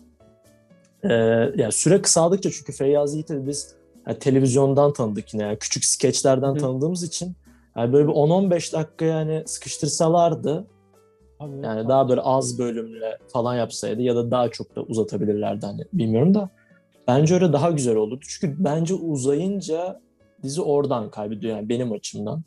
ee, 1.03 1.13
yani 1.57 1.73
süre 1.73 2.03
kısaldıkça 2.03 2.51
çünkü 2.51 2.73
Feyyaz 2.73 3.15
Yiğit'i 3.15 3.47
biz 3.47 3.75
yani 4.07 4.19
televizyondan 4.19 4.93
tanıdık 4.93 5.35
yine 5.35 5.43
yani 5.43 5.59
küçük 5.59 5.85
skeçlerden 5.85 6.55
Hı. 6.55 6.59
tanıdığımız 6.59 7.03
için 7.03 7.37
yani 7.77 7.93
böyle 7.93 8.09
bir 8.09 8.13
10-15 8.13 8.73
dakika 8.73 9.05
yani 9.05 9.43
sıkıştırsalardı 9.47 10.67
Abi, 11.41 11.67
yani 11.67 11.89
daha 11.89 12.09
böyle 12.09 12.21
az 12.21 12.59
bölümle 12.59 13.19
falan 13.33 13.55
yapsaydı 13.55 14.03
ya 14.03 14.17
da 14.17 14.31
daha 14.31 14.49
çok 14.49 14.77
da 14.77 14.83
uzatabilirlerdi 14.83 15.67
hani 15.67 15.85
bilmiyorum 15.93 16.35
da 16.35 16.51
bence 17.09 17.35
öyle 17.35 17.53
daha 17.53 17.71
güzel 17.71 17.97
olurdu. 17.97 18.21
Çünkü 18.29 18.57
bence 18.65 18.95
uzayınca 18.95 20.01
dizi 20.43 20.63
oradan 20.63 21.11
kaybediyor 21.11 21.57
yani 21.57 21.69
benim 21.69 21.93
açımdan. 21.93 22.43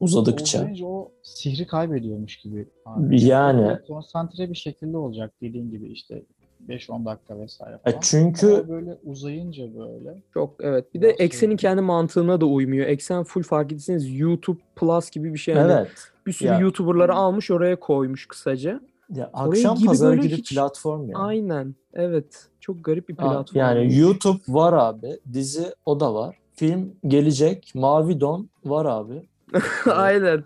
uzadıkça. 0.00 0.58
Olmayınca 0.58 0.86
o 0.86 1.12
sihri 1.22 1.66
kaybediyormuş 1.66 2.36
gibi. 2.36 2.68
abi. 2.86 3.22
Yani. 3.24 3.62
Böyle 3.68 3.82
konsantre 3.88 4.50
bir 4.50 4.54
şekilde 4.54 4.96
olacak 4.96 5.32
dediğin 5.42 5.70
gibi 5.70 5.88
işte 5.88 6.22
5-10 6.68 7.04
dakika 7.06 7.38
vesaire 7.40 7.78
E 7.84 7.90
falan. 7.90 8.00
çünkü 8.02 8.46
Ama 8.46 8.68
böyle 8.68 8.96
uzayınca 9.04 9.64
böyle 9.78 10.22
Çok 10.34 10.54
evet. 10.60 10.94
Bir 10.94 11.02
de 11.02 11.10
eksenin 11.10 11.56
kendi 11.56 11.82
mantığına 11.82 12.40
da 12.40 12.46
uymuyor. 12.46 12.86
Eksen 12.86 13.24
full 13.24 13.42
fark 13.42 13.72
etseniz 13.72 14.18
YouTube 14.18 14.60
Plus 14.76 15.10
gibi 15.10 15.32
bir 15.34 15.38
şey. 15.38 15.54
Yani 15.54 15.72
evet. 15.72 15.90
Bir 16.26 16.32
sürü 16.32 16.48
Ya- 16.48 16.58
YouTuber'ları 16.58 17.14
almış 17.14 17.50
oraya 17.50 17.80
koymuş 17.80 18.26
kısaca. 18.26 18.80
Ya 19.14 19.30
akşam 19.32 19.76
gibi 19.76 19.86
pazarı 19.86 20.10
böyle 20.16 20.22
gibi 20.28 20.36
hiç- 20.36 20.54
platform 20.54 21.10
ya. 21.10 21.18
Aynen. 21.18 21.74
Evet. 21.94 22.47
Çok 22.60 22.84
garip 22.84 23.08
bir 23.08 23.16
platform. 23.16 23.58
Yani 23.58 23.98
YouTube 23.98 24.40
var 24.48 24.72
abi. 24.72 25.18
Dizi 25.32 25.74
o 25.86 26.00
da 26.00 26.14
var. 26.14 26.36
Film 26.54 26.92
gelecek. 27.06 27.72
Mavi 27.74 28.20
Don 28.20 28.48
var 28.64 28.84
abi. 28.84 29.22
Aynen. 29.90 30.44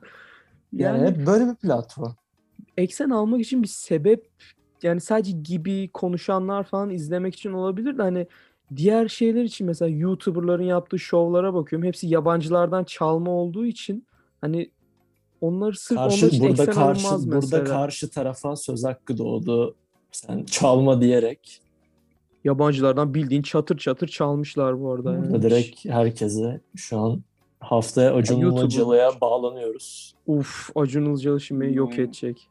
Yani, 0.73 0.99
Yani 0.99 1.09
hep 1.09 1.27
böyle 1.27 1.47
bir 1.51 1.55
platform. 1.55 2.13
eksen 2.77 3.11
almak 3.11 3.41
için 3.41 3.63
bir 3.63 3.69
sebep 3.69 4.31
yani 4.83 5.01
sadece 5.01 5.33
gibi 5.33 5.89
konuşanlar 5.93 6.65
falan 6.65 6.91
izlemek 6.91 7.35
için 7.35 7.53
olabilir 7.53 7.99
de 7.99 8.03
hani 8.03 8.27
diğer 8.77 9.09
şeyler 9.09 9.45
için 9.45 9.67
mesela 9.67 9.89
YouTuber'ların 9.89 10.65
yaptığı 10.65 10.99
şovlara 10.99 11.55
bakıyorum. 11.55 11.87
Hepsi 11.89 12.07
yabancılardan 12.07 12.85
çalma 12.85 13.31
olduğu 13.31 13.67
için 13.67 14.07
hani 14.41 14.71
onları 15.41 15.77
sırf 15.77 15.99
onlar 15.99 16.11
Karşı 16.11 16.27
için 16.27 16.41
burada 16.49 16.63
eksen 16.63 16.75
karşı 16.75 17.07
alınmaz 17.09 17.27
burada 17.27 17.39
mesela. 17.41 17.65
karşı 17.65 18.11
tarafa 18.11 18.57
söz 18.57 18.85
hakkı 18.85 19.19
doğdu. 19.19 19.75
Sen 20.13 20.45
çalma 20.45 21.01
diyerek 21.01 21.62
Yabancılardan 22.45 23.15
bildiğin 23.15 23.43
çatır 23.43 23.77
çatır 23.79 24.09
çalmışlar 24.09 24.81
bu 24.81 24.93
arada. 24.93 25.13
yani. 25.13 25.31
burada 25.31 25.43
direkt 25.43 25.85
herkese 25.85 26.61
şu 26.77 26.99
an 26.99 27.23
haftaya 27.61 28.15
Acun 28.15 28.41
Ilıcalı'ya 28.41 29.11
bağlanıyoruz. 29.21 30.15
Uf 30.27 30.71
Acun 30.75 31.05
Ilıcalı 31.05 31.41
şimdi 31.41 31.61
beni 31.61 31.77
yok 31.77 31.97
Hmm. 31.97 32.05
edecek. 32.05 32.49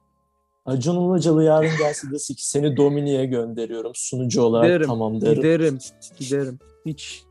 Acun 0.65 1.10
Ilıcalı 1.10 1.43
yarın 1.43 1.69
gelse 1.80 2.12
desin 2.12 2.34
ki 2.34 2.47
seni 2.49 2.77
Domini'ye 2.77 3.25
gönderiyorum 3.25 3.91
sunucu 3.95 4.41
olarak 4.41 4.65
Giderim, 4.65 4.88
tamam 4.88 5.21
derim. 5.21 5.36
Giderim. 5.36 5.77
Giderim. 6.19 6.60
Hiç 6.86 7.23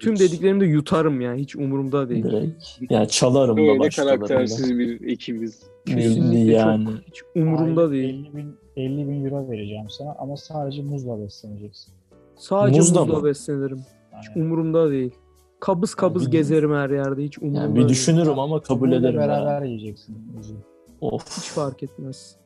tüm 0.00 0.12
Hiç. 0.14 0.20
dediklerimi 0.20 0.60
de 0.60 0.64
yutarım 0.66 1.20
yani. 1.20 1.40
Hiç 1.40 1.56
umurumda 1.56 2.08
değil. 2.08 2.24
Direkt. 2.24 2.64
Yani 2.90 3.08
çalarım 3.08 3.56
da 3.56 3.60
Böyle 3.60 3.78
başkalarında. 3.78 4.26
karaktersiz 4.26 4.78
bir 4.78 5.08
ekibiz. 5.08 5.62
Kesinlikle 5.86 6.52
yani. 6.52 6.84
çok 6.86 6.94
hiç 7.06 7.22
umurumda 7.36 7.80
aylık 7.80 7.92
değil. 7.92 8.26
50 8.26 8.36
bin, 8.36 8.54
50 8.76 9.08
bin 9.08 9.24
euro 9.24 9.48
vereceğim 9.50 9.90
sana 9.90 10.14
ama 10.18 10.36
sadece 10.36 10.82
muzla 10.82 11.20
besleneceksin. 11.24 11.94
Sadece 12.36 12.78
Muzla 12.80 13.04
muzla 13.04 13.18
mı? 13.18 13.24
beslenirim. 13.24 13.80
Hiç 14.20 14.36
umurumda 14.36 14.90
değil. 14.90 15.14
Kabız 15.60 15.94
kabız 15.94 16.26
bir- 16.26 16.30
gezerim 16.32 16.72
her 16.74 16.90
yerde. 16.90 17.24
Hiç 17.24 17.38
umurumda 17.38 17.60
Yani 17.60 17.74
değil. 17.74 17.84
bir 17.86 17.90
düşünürüm 17.92 18.38
ama 18.38 18.60
kabul 18.60 18.92
ederim 18.92 19.14
ya. 19.20 19.20
beraber 19.20 19.62
yiyeceksin 19.62 20.16
muzu. 20.36 20.54
Of. 21.00 21.38
Hiç 21.38 21.48
fark 21.50 21.82
etmez. 21.82 22.36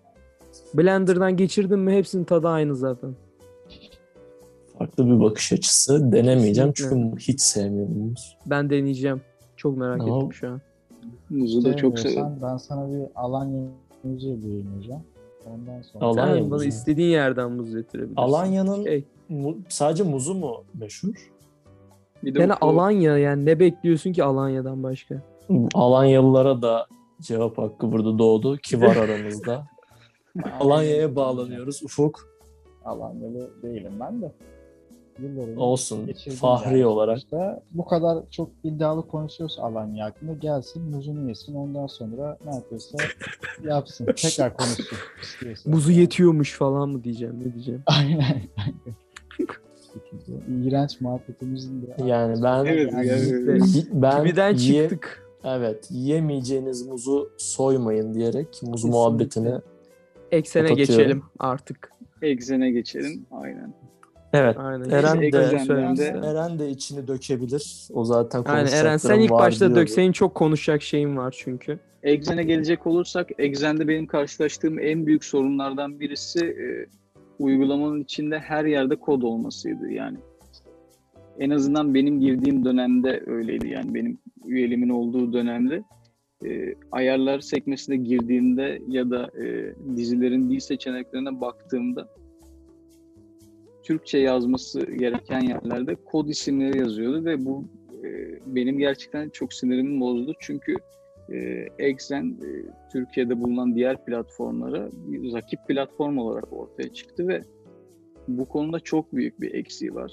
Blender'dan 0.74 1.36
geçirdim 1.36 1.80
mi 1.80 1.92
hepsinin 1.92 2.24
tadı 2.24 2.48
aynı 2.48 2.76
zaten. 2.76 3.14
Farklı 4.78 5.06
bir 5.06 5.20
bakış 5.20 5.52
açısı. 5.52 6.12
Denemeyeceğim 6.12 6.72
Kesinlikle. 6.72 7.10
çünkü 7.10 7.32
hiç 7.32 7.40
sevmiyorum 7.40 7.98
muz. 7.98 8.36
Ben 8.46 8.70
deneyeceğim. 8.70 9.20
Çok 9.56 9.76
merak 9.78 10.00
Ama- 10.00 10.16
ettim 10.16 10.32
şu 10.32 10.48
an. 10.48 10.60
Muzu 11.30 11.64
da 11.64 11.76
çok 11.76 11.98
severim. 11.98 12.26
Ben 12.42 12.56
sana 12.56 12.90
bir 12.92 13.02
Alanya 13.14 13.62
muzu 14.04 14.28
yediğim 14.28 14.66
Ondan 15.54 15.82
sonra. 15.82 16.04
Alanya 16.04 16.34
Sen 16.34 16.44
bana 16.50 16.54
muzu. 16.56 16.64
istediğin 16.68 17.08
yerden 17.10 17.52
muz 17.52 17.74
getirebilirsin. 17.74 18.16
Alanya'nın 18.16 18.84
Şey, 18.84 19.04
mu- 19.28 19.56
sadece 19.68 20.02
muzu 20.02 20.34
mu 20.34 20.64
meşhur? 20.74 21.32
Bir 22.24 22.34
de 22.34 22.40
yani 22.40 22.52
o- 22.60 22.66
Alanya 22.66 23.18
yani 23.18 23.46
ne 23.46 23.60
bekliyorsun 23.60 24.12
ki 24.12 24.24
Alanya'dan 24.24 24.82
başka? 24.82 25.22
Alanyalılara 25.74 26.62
da 26.62 26.86
cevap 27.20 27.58
hakkı 27.58 27.92
burada 27.92 28.18
doğdu 28.18 28.56
ki 28.56 28.80
var 28.82 28.96
aramızda. 28.96 29.66
Alanya'ya 30.60 31.16
bağlanıyoruz 31.16 31.82
Ufuk. 31.82 32.28
Alanyalı 32.84 33.62
değilim 33.62 33.92
ben 34.00 34.22
de. 34.22 34.32
Yıllarını 35.22 35.60
Olsun. 35.60 36.10
Fahri 36.40 36.74
yani. 36.78 36.86
olarak. 36.86 37.18
İşte 37.18 37.62
bu 37.70 37.84
kadar 37.84 38.30
çok 38.30 38.50
iddialı 38.64 39.08
konuşuyorsa 39.08 39.62
Alanya 39.62 40.04
hakkında 40.04 40.32
gelsin 40.32 40.82
muzunu 40.82 41.28
yesin 41.28 41.54
ondan 41.54 41.86
sonra 41.86 42.38
ne 42.44 42.54
yapıyorsa 42.54 42.98
yapsın. 43.64 44.06
Tekrar 44.16 44.56
konuşsun. 44.56 44.98
Muzu 45.66 45.92
yetiyormuş 45.92 46.52
falan 46.58 46.88
mı 46.88 47.04
diyeceğim 47.04 47.40
ne 47.40 47.52
diyeceğim. 47.54 47.82
Aynen. 47.86 48.42
İğrenç 50.64 51.00
muhabbetimizin 51.00 51.82
de. 51.82 52.04
Yani 52.04 52.42
ben 52.42 52.64
Evet, 52.64 52.92
Yani 52.92 53.84
ben 53.92 54.24
Gibiden 54.24 54.50
ye- 54.50 54.56
çıktık. 54.88 55.26
evet 55.44 55.88
yiyemeyeceğiniz 55.90 56.86
muzu 56.86 57.30
soymayın 57.38 58.14
diyerek 58.14 58.46
muz 58.48 58.72
Kesinlikle. 58.72 58.88
muhabbetini 58.98 59.52
Eksene 60.30 60.74
geçelim 60.74 61.22
artık. 61.38 61.90
Exen'e 62.22 62.70
geçelim. 62.70 63.26
Aynen. 63.30 63.74
Evet. 64.32 64.56
Aynen. 64.58 64.90
Eren 64.90 65.20
de- 65.20 65.56
istemem. 65.56 66.24
Eren 66.24 66.58
de 66.58 66.70
içini 66.70 67.08
dökebilir. 67.08 67.88
O 67.92 68.04
zaten 68.04 68.42
Aynen 68.46 68.72
Eren 68.72 68.96
sen 68.96 69.20
ilk 69.20 69.30
başta 69.30 69.66
diyordu. 69.66 69.80
dök. 69.80 69.90
Senin 69.90 70.12
çok 70.12 70.34
konuşacak 70.34 70.82
şeyin 70.82 71.16
var 71.16 71.34
çünkü. 71.38 71.78
Exen'e 72.02 72.42
gelecek 72.42 72.86
olursak, 72.86 73.28
Exen'de 73.38 73.88
benim 73.88 74.06
karşılaştığım 74.06 74.78
en 74.78 75.06
büyük 75.06 75.24
sorunlardan 75.24 76.00
birisi 76.00 76.46
e, 76.46 76.86
uygulamanın 77.38 78.00
içinde 78.00 78.38
her 78.38 78.64
yerde 78.64 78.96
kod 78.96 79.22
olmasıydı 79.22 79.90
yani. 79.90 80.18
En 81.38 81.50
azından 81.50 81.94
benim 81.94 82.20
girdiğim 82.20 82.64
dönemde 82.64 83.22
öyleydi 83.26 83.68
yani 83.68 83.94
benim 83.94 84.18
üyeliğimin 84.46 84.88
olduğu 84.88 85.32
dönemde. 85.32 85.82
E, 86.46 86.74
ayarlar 86.92 87.40
sekmesine 87.40 87.96
girdiğimde 87.96 88.82
ya 88.88 89.10
da 89.10 89.30
e, 89.44 89.74
dizilerin 89.96 90.50
dil 90.50 90.60
seçeneklerine 90.60 91.40
baktığımda 91.40 92.08
Türkçe 93.86 94.18
yazması 94.18 94.86
gereken 94.86 95.40
yerlerde 95.40 95.94
kod 95.94 96.28
isimleri 96.28 96.78
yazıyordu 96.78 97.24
ve 97.24 97.44
bu 97.44 97.64
e, 98.04 98.38
benim 98.46 98.78
gerçekten 98.78 99.28
çok 99.28 99.52
sinirimi 99.52 100.00
bozdu. 100.00 100.34
Çünkü 100.40 100.76
e, 101.32 101.66
Exen 101.78 102.24
e, 102.24 102.48
Türkiye'de 102.92 103.40
bulunan 103.40 103.74
diğer 103.74 104.04
platformlara 104.04 104.88
bir 104.92 105.32
rakip 105.32 105.68
platform 105.68 106.18
olarak 106.18 106.52
ortaya 106.52 106.92
çıktı 106.92 107.28
ve 107.28 107.42
bu 108.28 108.48
konuda 108.48 108.80
çok 108.80 109.14
büyük 109.14 109.40
bir 109.40 109.54
eksiği 109.54 109.94
var. 109.94 110.12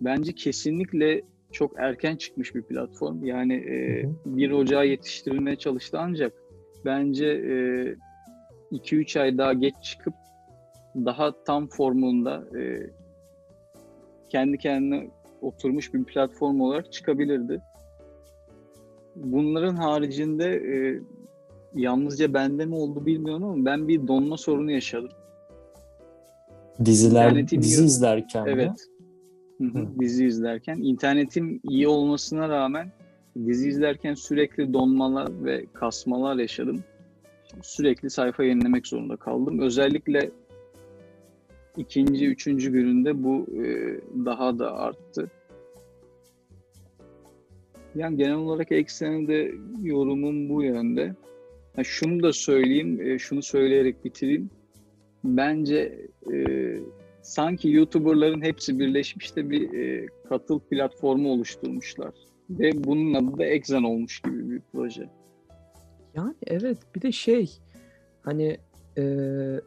Bence 0.00 0.32
kesinlikle 0.32 1.22
çok 1.52 1.72
erken 1.78 2.16
çıkmış 2.16 2.54
bir 2.54 2.62
platform. 2.62 3.24
Yani 3.24 3.54
e, 3.54 4.02
Hı 4.02 4.08
hı. 4.08 4.36
1 4.36 4.50
Ocağı 4.50 4.86
yetiştirilmeye 4.86 5.56
çalıştı 5.56 5.98
ancak 6.00 6.32
bence 6.84 7.26
2-3 8.72 9.20
ay 9.20 9.38
daha 9.38 9.52
geç 9.52 9.74
çıkıp 9.82 10.14
daha 10.94 11.44
tam 11.44 11.66
formunda 11.66 12.44
e, 12.58 12.90
kendi 14.30 14.58
kendine 14.58 15.10
oturmuş 15.42 15.94
bir 15.94 16.04
platform 16.04 16.60
olarak 16.60 16.92
çıkabilirdi. 16.92 17.60
Bunların 19.16 19.76
haricinde 19.76 20.44
e, 20.46 21.00
yalnızca 21.74 22.34
bende 22.34 22.66
mi 22.66 22.74
oldu 22.74 23.06
bilmiyorum 23.06 23.44
ama 23.44 23.64
ben 23.64 23.88
bir 23.88 24.06
donma 24.08 24.36
sorunu 24.36 24.70
yaşadım. 24.72 25.10
Diziler, 26.84 27.26
İnternetim 27.26 27.62
dizi 27.62 27.80
yok. 27.80 27.88
izlerken? 27.88 28.46
Evet. 28.46 28.86
Hı, 29.58 29.64
Hı. 29.64 29.86
Dizi 30.00 30.26
izlerken. 30.26 30.78
internetim 30.78 31.60
iyi 31.68 31.88
olmasına 31.88 32.48
rağmen 32.48 32.92
dizi 33.46 33.68
izlerken 33.68 34.14
sürekli 34.14 34.72
donmalar 34.72 35.44
ve 35.44 35.66
kasmalar 35.72 36.36
yaşadım. 36.36 36.84
Sürekli 37.62 38.10
sayfa 38.10 38.44
yenilemek 38.44 38.86
zorunda 38.86 39.16
kaldım. 39.16 39.58
Özellikle 39.58 40.30
ikinci, 41.76 42.26
üçüncü 42.26 42.72
gününde 42.72 43.22
bu 43.22 43.46
e, 43.64 44.00
daha 44.24 44.58
da 44.58 44.76
arttı. 44.76 45.30
Yani 47.94 48.16
genel 48.16 48.36
olarak 48.36 48.72
ekseni 48.72 49.28
de 49.28 49.54
yorumum 49.82 50.48
bu 50.48 50.62
yönde. 50.62 51.14
Ha, 51.76 51.84
şunu 51.84 52.22
da 52.22 52.32
söyleyeyim, 52.32 53.00
e, 53.00 53.18
şunu 53.18 53.42
söyleyerek 53.42 54.04
bitireyim. 54.04 54.50
Bence 55.24 56.06
e, 56.32 56.36
sanki 57.22 57.70
YouTuber'ların 57.70 58.42
hepsi 58.42 58.78
birleşmiş 58.78 59.36
de 59.36 59.50
bir 59.50 59.72
e, 59.72 60.06
katıl 60.28 60.60
platformu 60.60 61.32
oluşturmuşlar. 61.32 62.14
Ve 62.50 62.84
bunun 62.84 63.14
adı 63.14 63.38
da 63.38 63.44
Exen 63.44 63.82
olmuş 63.82 64.20
gibi 64.20 64.50
bir 64.50 64.60
proje. 64.72 65.08
Yani 66.14 66.34
evet 66.46 66.78
bir 66.94 67.02
de 67.02 67.12
şey 67.12 67.50
hani 68.22 68.58
eee, 68.96 69.60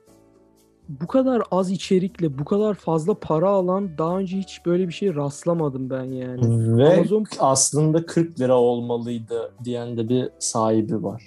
bu 0.90 1.08
kadar 1.08 1.42
az 1.52 1.72
içerikle 1.72 2.38
bu 2.40 2.46
kadar 2.46 2.74
fazla 2.74 3.14
para 3.14 3.50
alan 3.50 3.98
daha 3.98 4.18
önce 4.20 4.38
hiç 4.38 4.66
böyle 4.66 4.88
bir 4.88 4.94
şey 4.94 5.16
rastlamadım 5.16 5.90
ben 5.90 6.04
yani. 6.04 6.78
Ve 6.78 6.98
Amazon- 6.98 7.26
aslında 7.40 8.06
40 8.06 8.40
lira 8.40 8.58
olmalıydı 8.58 9.54
diyen 9.64 9.98
de 9.98 10.10
bir 10.10 10.30
sahibi 10.40 11.04
var. 11.04 11.24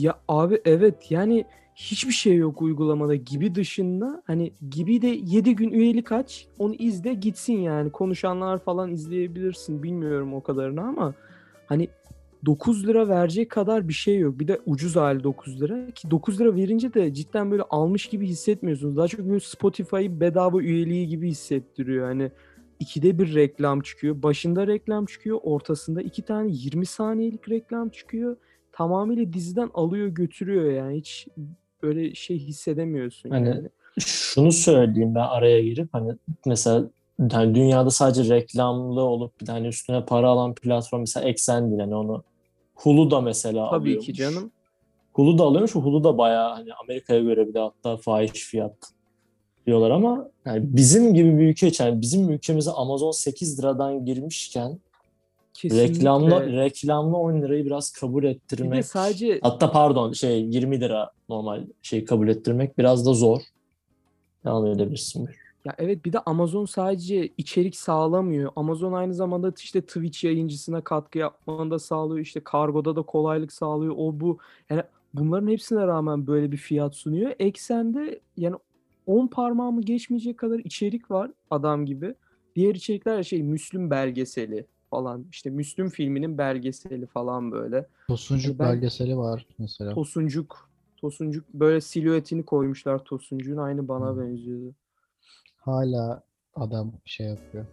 Ya 0.00 0.14
abi 0.28 0.60
evet 0.64 1.10
yani 1.10 1.44
hiçbir 1.74 2.12
şey 2.12 2.36
yok 2.36 2.62
uygulamada 2.62 3.14
gibi 3.14 3.54
dışında 3.54 4.22
hani 4.26 4.52
gibi 4.70 5.02
de 5.02 5.06
7 5.06 5.56
gün 5.56 5.70
üyelik 5.70 6.12
aç 6.12 6.46
onu 6.58 6.74
izle 6.74 7.14
gitsin 7.14 7.56
yani 7.58 7.90
konuşanlar 7.90 8.58
falan 8.58 8.92
izleyebilirsin 8.92 9.82
bilmiyorum 9.82 10.34
o 10.34 10.40
kadarını 10.42 10.82
ama 10.82 11.14
hani 11.66 11.88
9 12.46 12.86
lira 12.86 13.08
verecek 13.08 13.50
kadar 13.50 13.88
bir 13.88 13.92
şey 13.92 14.18
yok. 14.18 14.38
Bir 14.38 14.48
de 14.48 14.60
ucuz 14.66 14.96
hali 14.96 15.24
9 15.24 15.60
lira. 15.60 15.90
Ki 15.90 16.10
9 16.10 16.40
lira 16.40 16.56
verince 16.56 16.94
de 16.94 17.14
cidden 17.14 17.50
böyle 17.50 17.62
almış 17.62 18.06
gibi 18.06 18.26
hissetmiyorsunuz. 18.26 18.96
Daha 18.96 19.08
çok 19.08 19.20
böyle 19.20 19.40
Spotify 19.40 20.06
bedava 20.10 20.62
üyeliği 20.62 21.08
gibi 21.08 21.28
hissettiriyor. 21.28 22.06
Hani 22.06 22.30
ikide 22.80 23.18
bir 23.18 23.34
reklam 23.34 23.80
çıkıyor. 23.80 24.22
Başında 24.22 24.66
reklam 24.66 25.06
çıkıyor. 25.06 25.38
Ortasında 25.42 26.02
iki 26.02 26.22
tane 26.22 26.50
20 26.52 26.86
saniyelik 26.86 27.50
reklam 27.50 27.88
çıkıyor. 27.88 28.36
Tamamıyla 28.72 29.32
diziden 29.32 29.70
alıyor 29.74 30.08
götürüyor 30.08 30.72
yani. 30.72 30.96
Hiç 30.96 31.28
böyle 31.82 32.14
şey 32.14 32.38
hissedemiyorsun 32.38 33.30
Hani 33.30 33.48
yani. 33.48 33.68
Şunu 33.98 34.52
söyleyeyim 34.52 35.14
ben 35.14 35.20
araya 35.20 35.62
girip 35.62 35.88
hani 35.92 36.12
mesela 36.46 36.90
hani 37.32 37.54
dünyada 37.54 37.90
sadece 37.90 38.34
reklamlı 38.34 39.00
olup 39.00 39.40
bir 39.40 39.46
de 39.46 39.52
hani 39.52 39.66
üstüne 39.66 40.04
para 40.04 40.28
alan 40.28 40.54
platform 40.54 41.00
mesela 41.00 41.28
Exxen 41.28 41.70
değil 41.70 41.80
hani 41.80 41.94
onu 41.94 42.24
Hulu 42.82 43.10
da 43.10 43.20
mesela 43.20 43.70
Tabii 43.70 43.76
alıyormuş. 43.82 44.06
ki 44.06 44.14
canım. 44.14 44.50
Hulu 45.12 45.38
da 45.38 45.44
alıyormuş. 45.44 45.74
Hulu 45.74 46.04
da 46.04 46.18
bayağı 46.18 46.54
hani 46.54 46.74
Amerika'ya 46.74 47.20
göre 47.20 47.48
bir 47.48 47.54
de 47.54 47.58
hatta 47.58 47.96
fahiş 47.96 48.44
fiyat 48.44 48.76
diyorlar 49.66 49.90
ama 49.90 50.28
yani 50.46 50.62
bizim 50.64 51.14
gibi 51.14 51.38
bir 51.38 51.46
ülke 51.48 51.68
için 51.68 51.84
yani 51.84 52.00
bizim 52.00 52.30
ülkemize 52.30 52.70
Amazon 52.70 53.10
8 53.10 53.58
liradan 53.58 54.04
girmişken 54.04 54.78
Kesinlikle. 55.54 55.88
reklamlı 55.88 56.52
reklamlı 56.52 57.16
10 57.16 57.42
lirayı 57.42 57.66
biraz 57.66 57.92
kabul 57.92 58.22
bir 58.22 58.28
de 58.28 58.30
ettirmek 58.30 58.86
sadece 58.86 59.38
hatta 59.42 59.72
pardon 59.72 60.12
şey 60.12 60.42
20 60.42 60.80
lira 60.80 61.10
normal 61.28 61.66
şey 61.82 62.04
kabul 62.04 62.28
ettirmek 62.28 62.78
biraz 62.78 63.06
da 63.06 63.14
zor. 63.14 63.40
Devam 64.44 64.66
edebilirsin. 64.66 65.28
Ya 65.64 65.74
evet 65.78 66.04
bir 66.04 66.12
de 66.12 66.18
Amazon 66.18 66.64
sadece 66.64 67.28
içerik 67.38 67.76
sağlamıyor. 67.76 68.52
Amazon 68.56 68.92
aynı 68.92 69.14
zamanda 69.14 69.52
işte 69.58 69.80
Twitch 69.80 70.24
yayıncısına 70.24 70.80
katkı 70.80 71.18
yapmanı 71.18 71.70
da 71.70 71.78
sağlıyor. 71.78 72.20
İşte 72.20 72.40
kargoda 72.44 72.96
da 72.96 73.02
kolaylık 73.02 73.52
sağlıyor. 73.52 73.94
O 73.98 74.20
bu. 74.20 74.38
Yani 74.70 74.82
bunların 75.14 75.48
hepsine 75.48 75.86
rağmen 75.86 76.26
böyle 76.26 76.52
bir 76.52 76.56
fiyat 76.56 76.94
sunuyor. 76.96 77.32
Eksende 77.38 78.20
yani 78.36 78.56
10 79.06 79.26
parmağımı 79.26 79.80
geçmeyecek 79.82 80.38
kadar 80.38 80.58
içerik 80.58 81.10
var 81.10 81.30
adam 81.50 81.86
gibi. 81.86 82.14
Diğer 82.56 82.74
içerikler 82.74 83.22
şey 83.22 83.42
Müslüm 83.42 83.90
belgeseli 83.90 84.66
falan. 84.90 85.24
İşte 85.30 85.50
Müslüm 85.50 85.88
filminin 85.88 86.38
belgeseli 86.38 87.06
falan 87.06 87.52
böyle. 87.52 87.86
Tosuncuk 88.08 88.58
Ben- 88.58 88.68
belgeseli 88.68 89.16
var 89.16 89.46
mesela. 89.58 89.94
Tosuncuk. 89.94 90.70
Tosuncuk 90.96 91.54
böyle 91.54 91.80
silüetini 91.80 92.42
koymuşlar 92.44 93.04
Tosuncuğun 93.04 93.56
aynı 93.56 93.88
bana 93.88 94.12
Hmm. 94.12 94.20
benziyordu. 94.20 94.74
Hala 95.60 96.22
adam 96.54 96.92
şey 97.04 97.26
yapıyor. 97.26 97.66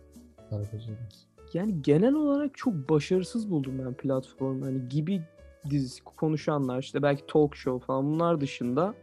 Yani 1.53 1.81
genel 1.81 2.13
olarak 2.13 2.57
çok 2.57 2.89
başarısız 2.89 3.51
buldum 3.51 3.79
ben 3.85 3.93
platformu. 3.93 4.65
Hani 4.65 4.89
gibi 4.89 5.21
dizisi 5.69 6.03
konuşanlar 6.03 6.79
işte 6.79 7.01
belki 7.01 7.25
talk 7.27 7.55
show 7.55 7.85
falan 7.85 8.05
bunlar 8.05 8.41
dışında 8.41 8.93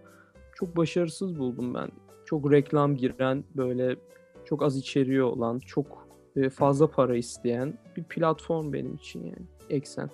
çok 0.55 0.77
başarısız 0.77 1.39
buldum 1.39 1.75
ben. 1.75 1.89
Çok 2.25 2.53
reklam 2.53 2.97
giren 2.97 3.45
böyle 3.57 3.97
çok 4.45 4.63
az 4.63 4.77
içeriği 4.77 5.23
olan 5.23 5.59
çok 5.59 6.09
e, 6.37 6.51
fazla 6.51 6.91
para 6.91 7.17
isteyen 7.17 7.79
bir 7.97 8.05
platform 8.05 8.73
benim 8.73 8.95
için 8.95 9.25
yani. 9.25 9.47
Eksen. 9.71 10.11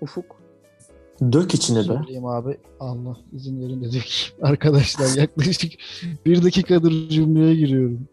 Ufuk. 0.00 0.47
Dök 1.32 1.54
içine 1.54 1.78
be. 1.78 1.82
Söyleyeyim 1.82 2.26
abi. 2.26 2.56
Allah 2.80 3.16
izin 3.32 3.60
verin 3.60 3.80
de 3.80 3.86
dökeyim. 3.86 4.04
Arkadaşlar 4.42 5.16
yaklaşık 5.16 5.72
bir 6.26 6.42
dakikadır 6.42 7.08
cümleye 7.08 7.54
giriyorum. 7.54 8.08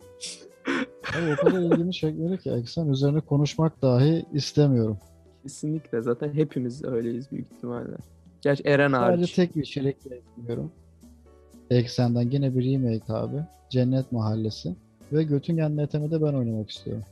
Abi 1.17 1.33
o 1.33 1.45
kadar 1.45 1.59
ilgimi 1.61 1.93
çekmedi 1.93 2.37
ki 2.37 2.49
eksen 2.51 2.87
üzerine 2.87 3.19
konuşmak 3.21 3.81
dahi 3.81 4.25
istemiyorum. 4.33 4.97
Kesinlikle 5.43 6.01
zaten 6.01 6.33
hepimiz 6.33 6.85
öyleyiz 6.85 7.31
büyük 7.31 7.51
ihtimalle. 7.51 7.95
Gerçi 8.41 8.63
Eren 8.63 8.91
Sadece 8.91 9.21
hariç. 9.21 9.33
tek 9.33 9.55
bir 9.55 9.61
içerikle 9.63 10.15
ekliyorum. 10.15 10.71
Eksenden 11.69 12.31
yine 12.31 12.55
bir 12.55 12.73
remake 12.73 13.13
abi. 13.13 13.37
Cennet 13.69 14.11
Mahallesi. 14.11 14.75
Ve 15.13 15.23
Göttingen 15.23 15.77
NTM'de 15.77 16.21
ben 16.21 16.33
oynamak 16.33 16.69
istiyorum. 16.69 17.03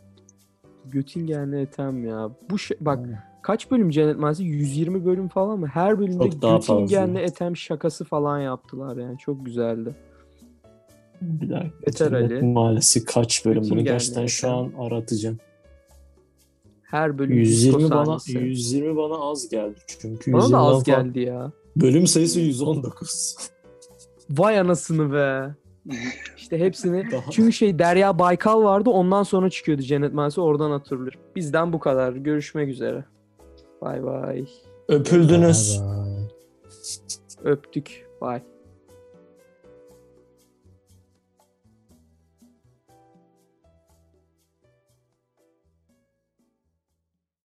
Göttingen'le 0.91 1.53
Etem 1.53 2.06
ya. 2.06 2.29
Bu 2.49 2.60
şey, 2.60 2.77
bak 2.82 2.99
Aynen. 2.99 3.33
Kaç 3.43 3.71
bölüm 3.71 3.89
Cennet 3.89 4.17
Mahallesi? 4.17 4.43
120 4.43 5.06
bölüm 5.06 5.27
falan 5.27 5.60
mı? 5.60 5.67
Her 5.67 5.99
bölümde. 5.99 6.27
Göttingen'le 6.27 7.15
Etem 7.15 7.58
şakası 7.58 8.06
falan 8.06 8.39
yaptılar 8.39 8.97
yani. 8.97 9.17
Çok 9.17 9.45
güzeldi. 9.45 9.95
Bir 11.21 11.49
dakika. 11.49 11.75
Yeter 11.88 12.10
Cennet 12.10 12.32
Ali. 12.32 12.41
Mahallesi 12.41 13.06
kaç 13.06 13.45
bölüm? 13.45 13.63
Bunu 13.69 13.84
gerçekten 13.84 14.25
şu 14.25 14.49
an 14.51 14.71
aratacağım. 14.79 15.38
Her 16.84 17.17
bölüm 17.17 17.38
120 17.38 17.77
disco 17.79 17.95
bana 17.95 18.06
sahnesi. 18.06 18.38
120 18.38 18.97
bana 18.97 19.15
az 19.32 19.49
geldi 19.49 19.79
çünkü 19.88 20.34
Bana 20.34 20.41
da 20.41 20.45
120'den 20.45 20.58
az 20.58 20.84
falan- 20.84 21.03
geldi 21.06 21.19
ya. 21.19 21.51
Bölüm 21.75 22.08
sayısı 22.08 22.39
119. 22.39 23.36
Vay 24.29 24.60
anasını 24.60 25.13
be. 25.13 25.56
İşte 26.38 26.60
hepsini. 26.60 27.03
Daha- 27.12 27.32
Çünkü 27.32 27.53
şey 27.53 27.79
Derya 27.79 28.19
Baykal 28.19 28.63
vardı 28.63 28.89
ondan 28.89 29.23
sonra 29.23 29.49
çıkıyordu 29.49 29.82
Cennet 29.82 30.13
Mahallesi 30.13 30.41
oradan 30.41 30.71
hatırlıyor. 30.71 31.13
Bizden 31.36 31.73
bu 31.73 31.79
kadar. 31.79 32.13
Görüşmek 32.13 32.69
üzere. 32.69 33.06
Bay 33.84 34.04
bay. 34.04 34.46
Öpüldünüz. 34.88 35.80
Bye 35.82 35.88
bye. 35.88 37.52
Öptük. 37.52 38.08
Bay. 38.22 38.41